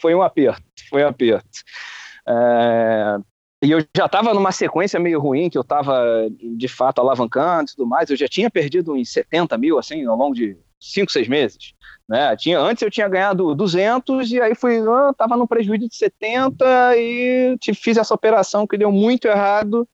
[0.00, 1.48] foi um aperto, foi um aperto.
[2.26, 3.18] É,
[3.62, 6.04] e eu já estava numa sequência meio ruim, que eu estava
[6.56, 8.10] de fato alavancando e tudo mais.
[8.10, 11.72] Eu já tinha perdido uns 70 mil, assim, ao longo de cinco, seis meses.
[12.08, 12.34] Né?
[12.36, 16.96] Tinha, antes eu tinha ganhado 200 e aí fui, ah, tava num prejuízo de 70
[16.96, 19.88] e te, fiz essa operação que deu muito errado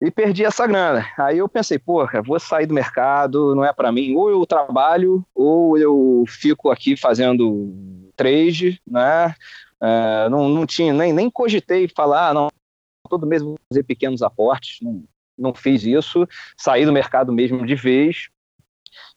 [0.00, 1.04] e perdi essa grana.
[1.18, 4.14] Aí eu pensei, porra, vou sair do mercado, não é para mim.
[4.14, 7.74] Ou eu trabalho, ou eu fico aqui fazendo
[8.14, 9.34] trade, né?
[9.80, 12.48] É, não, não tinha, nem, nem cogitei falar, ah, não,
[13.08, 15.04] todo mês vou fazer pequenos aportes, não,
[15.36, 18.28] não fiz isso, saí do mercado mesmo de vez.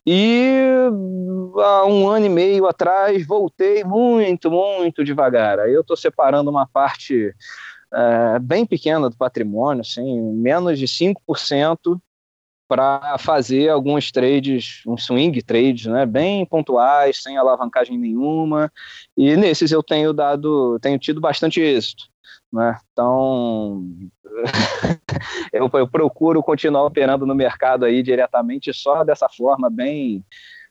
[0.06, 0.50] E
[1.58, 5.60] há um ano e meio atrás voltei muito, muito devagar.
[5.60, 7.36] Aí eu estou separando uma parte
[7.94, 12.00] é, bem pequena do patrimônio, assim, menos de 5%
[12.68, 18.72] para fazer alguns trades, um swing trades, né, bem pontuais, sem alavancagem nenhuma,
[19.18, 22.06] e nesses eu tenho dado, tenho tido bastante êxito,
[22.52, 23.84] né, então
[25.54, 30.24] eu, eu, procuro continuar operando no mercado aí diretamente só dessa forma bem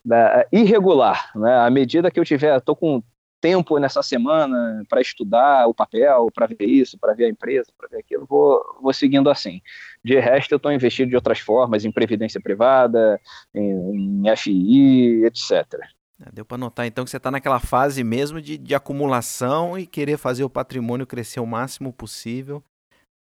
[0.03, 3.03] da, irregular, né, à medida que eu tiver, estou com
[3.41, 7.89] tempo nessa semana para estudar o papel, para ver isso, para ver a empresa, para
[7.89, 9.61] ver aquilo, vou, vou seguindo assim.
[10.05, 13.19] De resto, eu estou investido de outras formas, em previdência privada,
[13.53, 15.79] em, em FI, etc.
[16.25, 19.87] É, deu para notar então que você está naquela fase mesmo de, de acumulação e
[19.87, 22.63] querer fazer o patrimônio crescer o máximo possível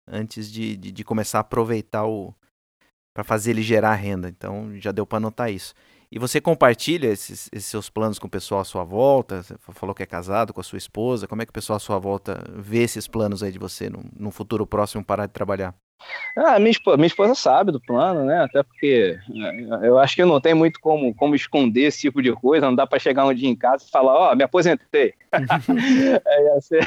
[0.06, 2.34] antes de, de, de começar a aproveitar o
[3.14, 4.28] para fazer ele gerar renda.
[4.28, 5.74] Então já deu para notar isso.
[6.12, 9.42] E você compartilha esses, esses, seus planos com o pessoal à sua volta?
[9.42, 11.28] Você falou que é casado com a sua esposa.
[11.28, 14.04] Como é que o pessoal à sua volta vê esses planos aí de você no,
[14.16, 15.74] no futuro próximo parar de trabalhar?
[16.36, 18.42] Ah, minha, esposa, minha esposa sabe do plano, né?
[18.42, 19.18] Até porque
[19.82, 22.66] é, eu acho que não tem muito como, como esconder esse tipo de coisa.
[22.66, 25.14] Não dá para chegar um dia em casa e falar: Ó, oh, me aposentei.
[26.26, 26.86] é, ia, ser,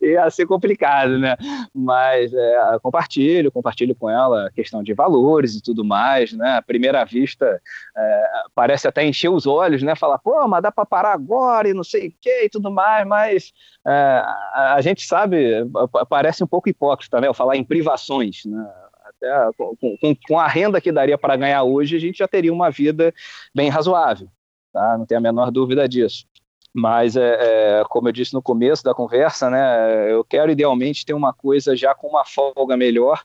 [0.00, 1.36] ia ser complicado, né?
[1.74, 6.56] Mas é, compartilho, compartilho com ela a questão de valores e tudo mais, né?
[6.56, 7.60] À primeira vista,
[7.96, 9.94] é, parece até encher os olhos, né?
[9.94, 13.06] Falar, pô, mas dá para parar agora e não sei o que e tudo mais,
[13.06, 13.52] mas
[13.86, 15.66] é, a, a gente sabe,
[16.08, 17.28] parece um pouco hipócrita, né?
[17.28, 18.68] Eu falar em privações né?
[19.04, 22.52] Até com, com, com a renda que daria para ganhar hoje, a gente já teria
[22.52, 23.14] uma vida
[23.54, 24.28] bem razoável,
[24.72, 24.98] tá?
[24.98, 26.26] Não tem a menor dúvida disso.
[26.74, 27.38] Mas, é,
[27.80, 31.74] é, como eu disse no começo da conversa, né, eu quero idealmente ter uma coisa
[31.74, 33.22] já com uma folga melhor.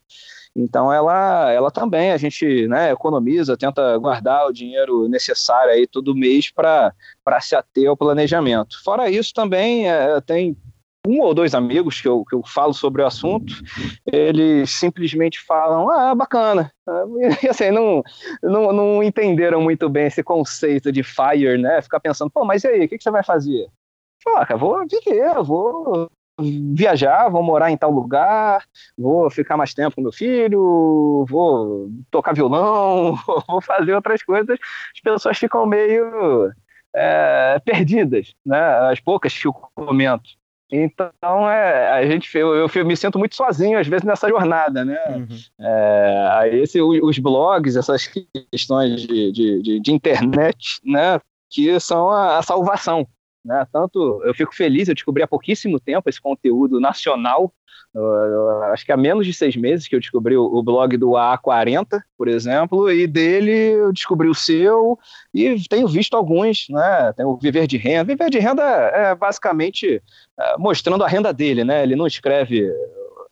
[0.56, 6.16] Então, ela, ela também, a gente né, economiza, tenta guardar o dinheiro necessário aí todo
[6.16, 6.94] mês para
[7.42, 8.82] se ater ao planejamento.
[8.84, 10.56] Fora isso, também é, tem
[11.06, 13.54] um ou dois amigos que eu, que eu falo sobre o assunto,
[14.06, 16.72] eles simplesmente falam, ah, bacana.
[17.44, 18.04] E assim, não,
[18.44, 21.82] não, não entenderam muito bem esse conceito de FIRE, né?
[21.82, 23.68] Ficar pensando, pô, mas e aí, o que, que você vai fazer?
[24.24, 26.10] Fala, cara, vou viver, vou
[26.40, 28.66] viajar, vou morar em tal lugar,
[28.98, 33.16] vou ficar mais tempo com meu filho, vou tocar violão,
[33.48, 34.58] vou fazer outras coisas.
[34.94, 36.52] As pessoas ficam meio
[36.94, 38.60] é, perdidas, né?
[38.92, 40.41] As poucas que eu comento.
[40.72, 44.98] Então, é, a gente, eu, eu, me sinto muito sozinho, às vezes, nessa jornada, né?
[45.10, 45.28] Uhum.
[45.60, 48.10] É, aí esse, os blogs, essas
[48.52, 51.20] questões de, de, de, de internet, né?
[51.50, 53.06] Que são a, a salvação,
[53.44, 53.68] né?
[53.74, 57.54] Tanto eu fico feliz, eu descobri há pouquíssimo tempo esse conteúdo nacional.
[58.72, 62.02] Acho que há menos de seis meses que eu descobri o, o, blog do A40,
[62.18, 64.98] por exemplo, e dele eu descobri o seu
[65.34, 67.12] e tenho visto alguns, né?
[67.18, 68.06] Tem o Viver de Renda.
[68.06, 70.02] Viver de Renda é basicamente
[70.40, 71.84] é, mostrando a renda dele, né?
[71.84, 72.72] Ele não escreve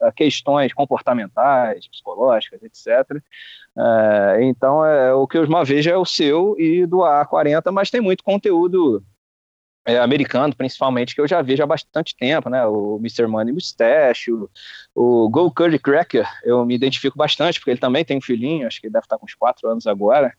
[0.02, 3.22] é, questões comportamentais, psicológicas, etc.
[3.78, 7.90] É, então, é, o que eu mais vejo é o seu e do A40, mas
[7.90, 9.02] tem muito conteúdo
[9.90, 12.64] é, americano, principalmente, que eu já vejo há bastante tempo, né?
[12.66, 13.26] O Mr.
[13.26, 14.48] Money Mustache, o,
[14.94, 18.80] o Go Curly Cracker, eu me identifico bastante, porque ele também tem um filhinho, acho
[18.80, 20.32] que ele deve estar com uns 4 anos agora.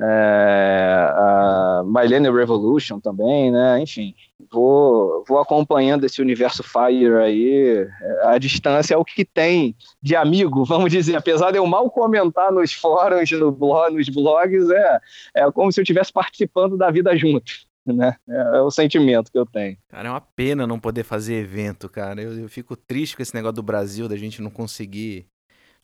[0.00, 3.80] É, a Millennium Revolution também, né?
[3.80, 4.14] Enfim,
[4.50, 7.86] vou, vou acompanhando esse universo Fire aí.
[8.24, 11.16] A distância é o que tem de amigo, vamos dizer.
[11.16, 15.00] Apesar de eu mal comentar nos fóruns, no blog, nos blogs, é,
[15.36, 17.52] é como se eu estivesse participando da vida junto
[17.92, 18.16] né?
[18.28, 19.76] É, é, o sentimento que eu tenho.
[19.88, 22.22] Cara, é uma pena não poder fazer evento, cara.
[22.22, 25.26] Eu, eu fico triste com esse negócio do Brasil, da gente não conseguir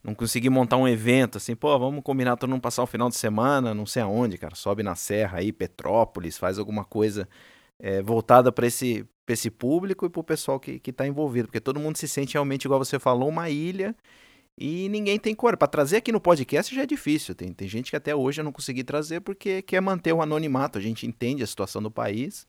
[0.03, 3.17] não conseguir montar um evento assim, pô, vamos combinar todo mundo passar o final de
[3.17, 7.29] semana, não sei aonde, cara, sobe na serra aí, Petrópolis, faz alguma coisa
[7.81, 11.61] é, voltada para esse, esse público e para o pessoal que, que tá envolvido, porque
[11.61, 13.95] todo mundo se sente realmente, igual você falou, uma ilha
[14.59, 15.57] e ninguém tem cor.
[15.57, 17.35] Para trazer aqui no podcast já é difícil.
[17.35, 20.79] Tem, tem gente que até hoje eu não consegui trazer porque quer manter o anonimato.
[20.79, 22.47] A gente entende a situação do país.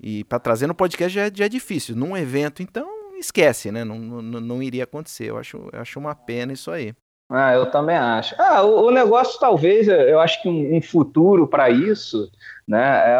[0.00, 1.94] E para trazer no podcast já é, já é difícil.
[1.94, 3.84] Num evento, então, esquece, né?
[3.84, 5.28] Não, não, não iria acontecer.
[5.30, 6.94] Eu acho, eu acho uma pena isso aí.
[7.28, 8.36] Ah, eu também acho.
[8.38, 12.30] Ah, o, o negócio talvez, eu acho que um, um futuro para isso,
[12.66, 13.16] né, é,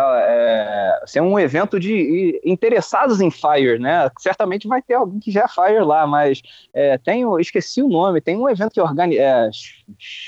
[1.02, 4.08] é ser um evento de interessados em Fire, né?
[4.20, 6.40] Certamente vai ter alguém que já é Fire lá, mas
[6.72, 9.50] é, tem, esqueci o nome, tem um evento que organiza, é,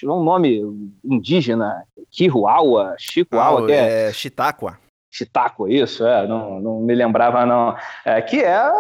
[0.05, 0.61] um nome
[1.05, 4.77] indígena, Kihuawa, Chihuahua, ah, é, é Chitaqua.
[5.11, 8.71] Chitaco, isso, é, não, não me lembrava não, é, que é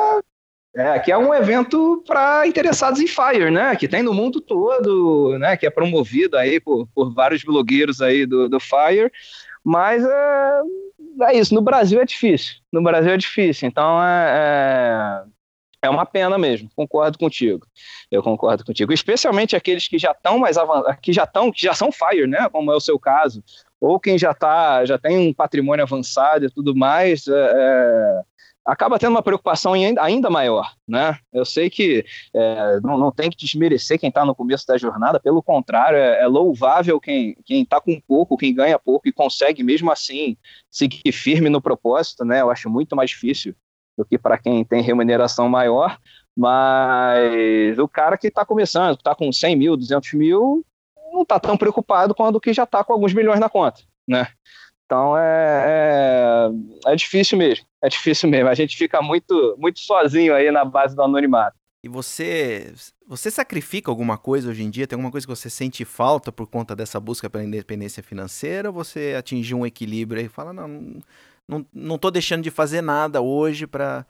[0.78, 3.74] é, que é um evento para interessados em Fire, né?
[3.74, 5.56] Que tem no mundo todo, né?
[5.56, 9.10] Que é promovido aí por, por vários blogueiros aí do, do Fire,
[9.64, 10.60] mas é,
[11.22, 11.52] é isso.
[11.52, 12.58] No Brasil é difícil.
[12.72, 13.66] No Brasil é difícil.
[13.66, 15.24] Então é,
[15.82, 16.70] é, é uma pena mesmo.
[16.76, 17.66] Concordo contigo.
[18.08, 18.92] Eu concordo contigo.
[18.92, 22.48] Especialmente aqueles que já estão mais avançados, que já estão, que já são Fire, né?
[22.52, 23.42] Como é o seu caso.
[23.80, 27.26] Ou quem já tá, já tem um patrimônio avançado e tudo mais.
[27.26, 28.22] É, é
[28.68, 31.18] acaba tendo uma preocupação ainda maior, né?
[31.32, 32.04] Eu sei que
[32.34, 36.20] é, não, não, tem que desmerecer quem está no começo da jornada, pelo contrário, é,
[36.20, 40.36] é louvável quem está com pouco, quem ganha pouco e consegue mesmo assim
[40.70, 42.42] seguir firme no propósito, né?
[42.42, 43.54] Eu acho muito mais difícil
[43.96, 45.98] do que para quem tem remuneração maior,
[46.36, 50.62] mas o cara que está começando, está com 100 mil, 200 mil,
[51.10, 54.28] não está tão preocupado quanto o que já está com alguns milhões na conta, né?
[54.88, 56.48] Então é,
[56.86, 58.48] é, é, difícil mesmo, é difícil mesmo.
[58.48, 61.54] A gente fica muito, muito sozinho aí na base do anonimato.
[61.84, 62.72] E você,
[63.06, 64.86] você sacrifica alguma coisa hoje em dia?
[64.86, 68.70] Tem alguma coisa que você sente falta por conta dessa busca pela independência financeira?
[68.70, 70.98] Ou você atingiu um equilíbrio e fala, não,
[71.46, 74.06] não, não tô deixando de fazer nada hoje para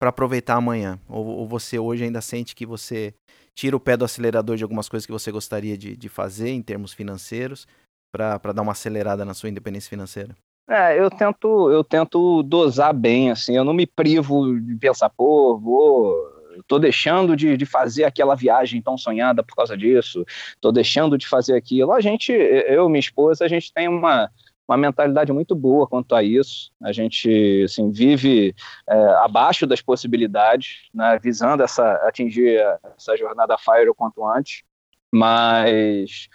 [0.00, 0.98] para aproveitar amanhã?
[1.08, 3.14] Ou, ou, você hoje ainda sente que você
[3.56, 6.62] tira o pé do acelerador de algumas coisas que você gostaria de, de fazer em
[6.62, 7.66] termos financeiros
[8.10, 10.34] para dar uma acelerada na sua independência financeira?
[10.68, 15.58] É, eu tento, eu tento dosar bem, assim, eu não me privo de pensar, pô,
[15.58, 20.24] vou tô deixando de, de fazer aquela viagem tão sonhada por causa disso,
[20.60, 21.92] tô deixando de fazer aquilo.
[21.92, 24.30] A gente, eu minha esposa, a gente tem uma,
[24.68, 26.70] uma mentalidade muito boa quanto a isso.
[26.82, 28.54] A gente assim, vive
[28.88, 32.60] é, abaixo das possibilidades, né, visando essa, atingir
[32.96, 34.62] essa jornada Fire o quanto antes,
[35.10, 36.28] mas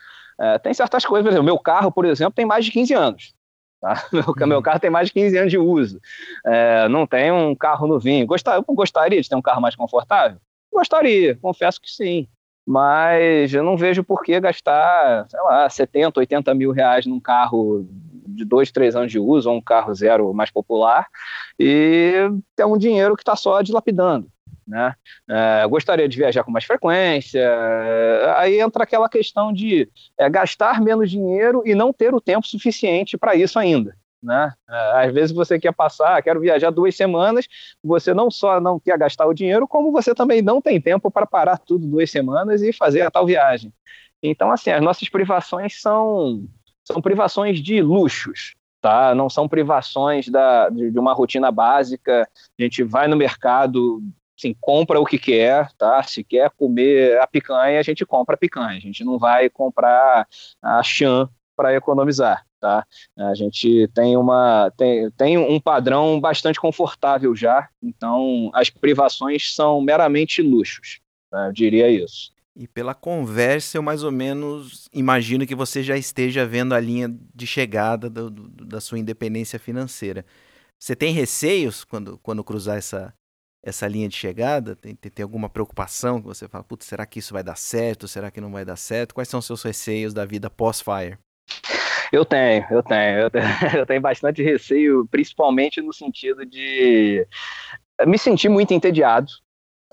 [0.44, 3.34] é, tem certas coisas, por exemplo, meu carro, por exemplo, tem mais de 15 anos.
[3.80, 3.94] Tá?
[4.12, 4.48] Meu, uhum.
[4.48, 6.00] meu carro tem mais de 15 anos de uso.
[6.46, 8.26] É, não tem um carro novinho.
[8.26, 10.38] Gostar, eu gostaria de ter um carro mais confortável?
[10.72, 12.28] Gostaria, confesso que sim.
[12.66, 17.86] Mas eu não vejo por que gastar, sei lá, 70, 80 mil reais num carro
[18.26, 21.08] de dois, três anos de uso, ou um carro zero mais popular,
[21.60, 24.28] e ter um dinheiro que está só dilapidando.
[24.68, 24.94] Né?
[25.30, 27.40] É, gostaria de viajar com mais frequência.
[27.40, 32.48] É, aí entra aquela questão de é, gastar menos dinheiro e não ter o tempo
[32.48, 33.96] suficiente para isso ainda.
[34.22, 34.54] Né?
[34.70, 37.46] É, às vezes você quer passar, quero viajar duas semanas,
[37.84, 41.26] você não só não quer gastar o dinheiro, como você também não tem tempo para
[41.26, 43.74] parar tudo duas semanas e fazer a tal viagem.
[44.22, 46.48] Então, assim, as nossas privações são,
[46.86, 49.14] são privações de luxos, tá?
[49.14, 52.28] Não são privações da, de, de, uma rotina básica.
[52.58, 54.02] A gente vai no mercado,
[54.38, 56.02] assim, compra o que quer, tá?
[56.04, 58.78] Se quer comer a picanha, a gente compra a picanha.
[58.78, 60.28] A gente não vai comprar
[60.62, 62.86] a chã para economizar, tá?
[63.18, 69.80] A gente tem uma tem, tem um padrão bastante confortável já, então as privações são
[69.82, 71.48] meramente luxos, tá?
[71.48, 72.34] eu diria isso.
[72.56, 77.10] E pela conversa, eu mais ou menos imagino que você já esteja vendo a linha
[77.34, 80.24] de chegada do, do, da sua independência financeira.
[80.80, 83.12] Você tem receios quando, quando cruzar essa,
[83.64, 84.76] essa linha de chegada?
[84.76, 88.08] Tem, tem, tem, alguma preocupação que você fala, putz, será que isso vai dar certo?
[88.08, 89.16] Será que não vai dar certo?
[89.16, 91.18] Quais são os seus receios da vida pós-fire?
[92.12, 93.46] Eu tenho, eu tenho, eu tenho,
[93.80, 97.26] eu tenho bastante receio, principalmente no sentido de
[98.06, 99.32] me sentir muito entediado,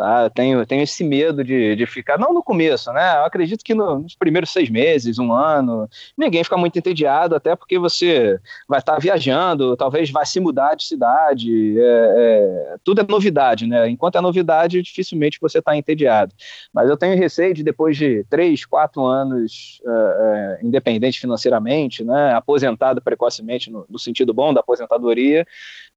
[0.00, 0.22] Tá?
[0.22, 3.18] Eu tenho, eu tenho esse medo de, de ficar, não no começo, né?
[3.18, 5.86] Eu acredito que no, nos primeiros seis meses, um ano,
[6.16, 10.84] ninguém fica muito entediado, até porque você vai estar viajando, talvez vai se mudar de
[10.84, 13.90] cidade, é, é, tudo é novidade, né?
[13.90, 16.32] Enquanto é novidade, dificilmente você está entediado.
[16.72, 22.32] Mas eu tenho receio de depois de três, quatro anos é, é, independente financeiramente, né?
[22.32, 25.46] Aposentado precocemente, no, no sentido bom da aposentadoria,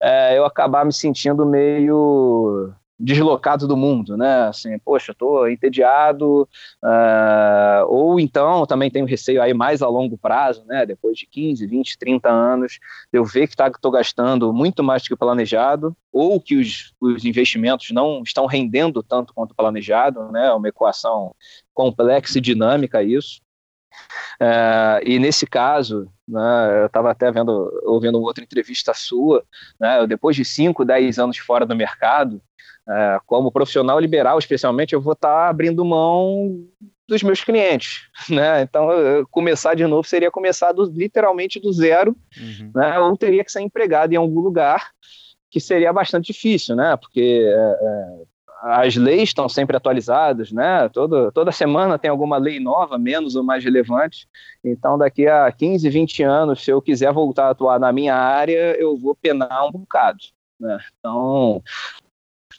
[0.01, 4.48] é, eu acabar me sentindo meio deslocado do mundo, né?
[4.48, 6.48] Assim, poxa, estou entediado,
[6.84, 10.86] uh, ou então também tenho receio aí mais a longo prazo, né?
[10.86, 12.80] Depois de 15, 20, 30 anos,
[13.12, 17.89] eu ver que tá, gastando muito mais do que planejado, ou que os, os investimentos
[17.91, 20.48] não estão rendendo tanto quanto planejado, né?
[20.48, 21.36] É uma equação
[21.74, 23.41] complexa e dinâmica isso.
[24.41, 29.44] Uh, e nesse caso, né, eu estava até vendo, ouvindo outra entrevista sua,
[29.80, 32.41] né, depois de 5, 10 anos fora do mercado,
[33.26, 36.66] como profissional liberal, especialmente, eu vou estar tá abrindo mão
[37.08, 38.62] dos meus clientes, né?
[38.62, 38.88] Então,
[39.30, 42.72] começar de novo seria começar do, literalmente do zero, uhum.
[42.76, 43.00] né?
[43.00, 44.92] Ou teria que ser empregado em algum lugar,
[45.50, 46.96] que seria bastante difícil, né?
[46.98, 50.88] Porque é, é as leis estão sempre atualizadas, né?
[50.88, 54.26] Toda, toda semana tem alguma lei nova, menos ou mais relevante.
[54.64, 58.74] Então, daqui a 15, 20 anos, se eu quiser voltar a atuar na minha área,
[58.80, 60.20] eu vou penar um bocado.
[60.58, 60.78] Né?
[60.98, 61.62] Então,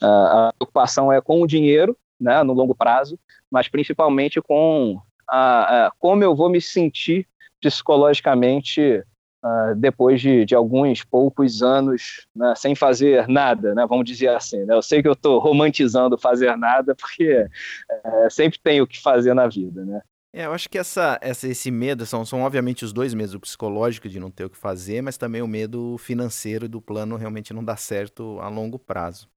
[0.05, 3.19] a preocupação é com o dinheiro, né, no longo prazo,
[3.51, 7.27] mas principalmente com a, a como eu vou me sentir
[7.61, 9.03] psicologicamente
[9.45, 14.65] uh, depois de, de, alguns poucos anos né, sem fazer nada, né, vamos dizer assim.
[14.65, 14.75] Né?
[14.75, 19.35] Eu sei que eu estou romantizando fazer nada, porque uh, sempre tem o que fazer
[19.35, 19.85] na vida.
[19.85, 20.01] Né?
[20.33, 23.41] É, eu acho que essa, essa, esse medo são, são obviamente os dois medos, o
[23.41, 27.55] psicológico de não ter o que fazer, mas também o medo financeiro do plano realmente
[27.55, 29.29] não dar certo a longo prazo.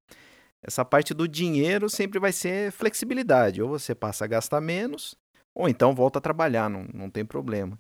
[0.62, 5.16] Essa parte do dinheiro sempre vai ser flexibilidade, ou você passa a gastar menos,
[5.53, 7.78] ou então volta a trabalhar, não, não tem problema.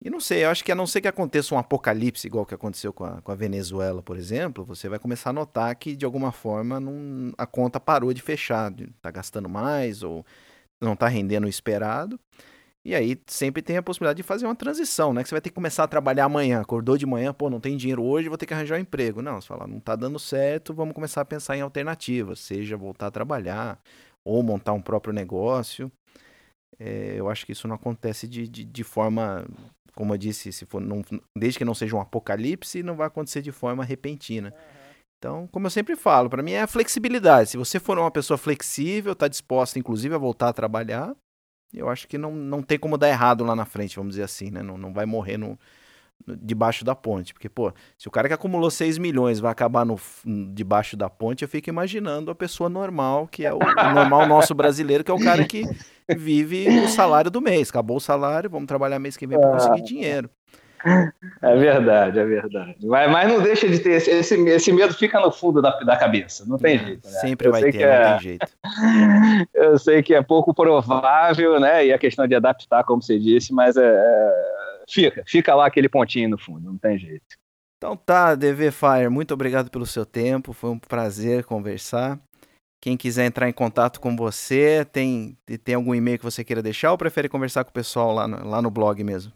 [0.00, 2.54] E não sei, eu acho que a não ser que aconteça um apocalipse igual que
[2.54, 6.04] aconteceu com a, com a Venezuela, por exemplo, você vai começar a notar que de
[6.04, 10.24] alguma forma não, a conta parou de fechar, está gastando mais ou
[10.80, 12.18] não está rendendo o esperado.
[12.88, 15.22] E aí sempre tem a possibilidade de fazer uma transição, né?
[15.22, 16.62] Que você vai ter que começar a trabalhar amanhã.
[16.62, 19.20] Acordou de manhã, pô, não tem dinheiro hoje, vou ter que arranjar um emprego.
[19.20, 23.08] Não, você fala, não está dando certo, vamos começar a pensar em alternativas, seja voltar
[23.08, 23.78] a trabalhar
[24.24, 25.92] ou montar um próprio negócio.
[26.78, 29.46] É, eu acho que isso não acontece de, de, de forma
[29.94, 31.04] como eu disse, se for não,
[31.36, 34.54] desde que não seja um apocalipse, não vai acontecer de forma repentina.
[35.18, 37.50] Então, como eu sempre falo, para mim é a flexibilidade.
[37.50, 41.14] Se você for uma pessoa flexível, está disposta, inclusive, a voltar a trabalhar,
[41.72, 44.50] eu acho que não, não tem como dar errado lá na frente, vamos dizer assim,
[44.50, 44.62] né?
[44.62, 45.58] Não, não vai morrer no,
[46.26, 47.32] no debaixo da ponte.
[47.32, 49.98] Porque, pô, se o cara que acumulou 6 milhões vai acabar no,
[50.52, 54.54] debaixo da ponte, eu fico imaginando a pessoa normal, que é o, o normal nosso
[54.54, 55.64] brasileiro, que é o cara que
[56.16, 57.70] vive o salário do mês.
[57.70, 60.30] Acabou o salário, vamos trabalhar mês que vem para conseguir dinheiro.
[61.42, 62.86] É verdade, é verdade.
[62.86, 65.96] Mas, mas não deixa de ter esse, esse, esse, medo fica no fundo da, da
[65.96, 67.08] cabeça, não tem é, jeito.
[67.08, 67.20] Né?
[67.20, 68.46] Sempre Eu vai ter, é, não tem jeito.
[69.54, 71.86] Eu sei que é pouco provável, né?
[71.86, 75.88] E a questão de adaptar, como você disse, mas é, é, fica, fica lá aquele
[75.88, 77.24] pontinho no fundo, não tem jeito.
[77.76, 82.18] Então tá, DV Fire, muito obrigado pelo seu tempo, foi um prazer conversar.
[82.80, 86.92] Quem quiser entrar em contato com você, tem, tem algum e-mail que você queira deixar
[86.92, 89.32] ou prefere conversar com o pessoal lá no, lá no blog mesmo?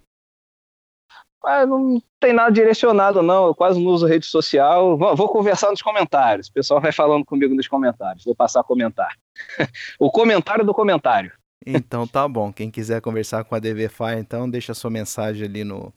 [1.45, 3.47] Ah, não tem nada direcionado, não.
[3.47, 4.97] Eu quase não uso rede social.
[4.97, 6.49] Vou, conversar nos comentários.
[6.49, 8.25] O pessoal vai falando comigo nos comentários.
[8.25, 9.17] Vou passar a comentar.
[9.99, 11.33] o comentário do comentário.
[11.67, 12.53] Então tá bom.
[12.53, 15.93] Quem quiser conversar com a DVFI, então deixa sua mensagem ali no,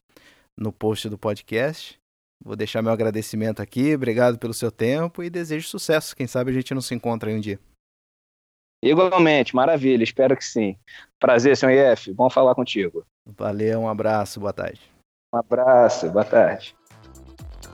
[0.57, 1.99] no post do podcast.
[2.43, 6.15] Vou deixar meu agradecimento aqui, obrigado pelo seu tempo e desejo sucesso.
[6.15, 7.59] Quem sabe a gente não se encontra aí um dia.
[8.83, 10.77] Igualmente, maravilha, espero que sim.
[11.19, 13.03] Prazer, senhor IF, bom falar contigo.
[13.25, 14.94] Valeu, um abraço, boa tarde.
[15.35, 16.73] Um abraço, boa tarde.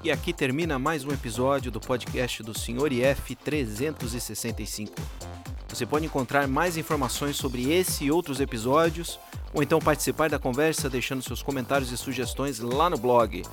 [0.03, 4.95] E aqui termina mais um episódio do podcast do Senhor IF 365.
[5.69, 9.19] Você pode encontrar mais informações sobre esse e outros episódios,
[9.53, 13.43] ou então participar da conversa deixando seus comentários e sugestões lá no blog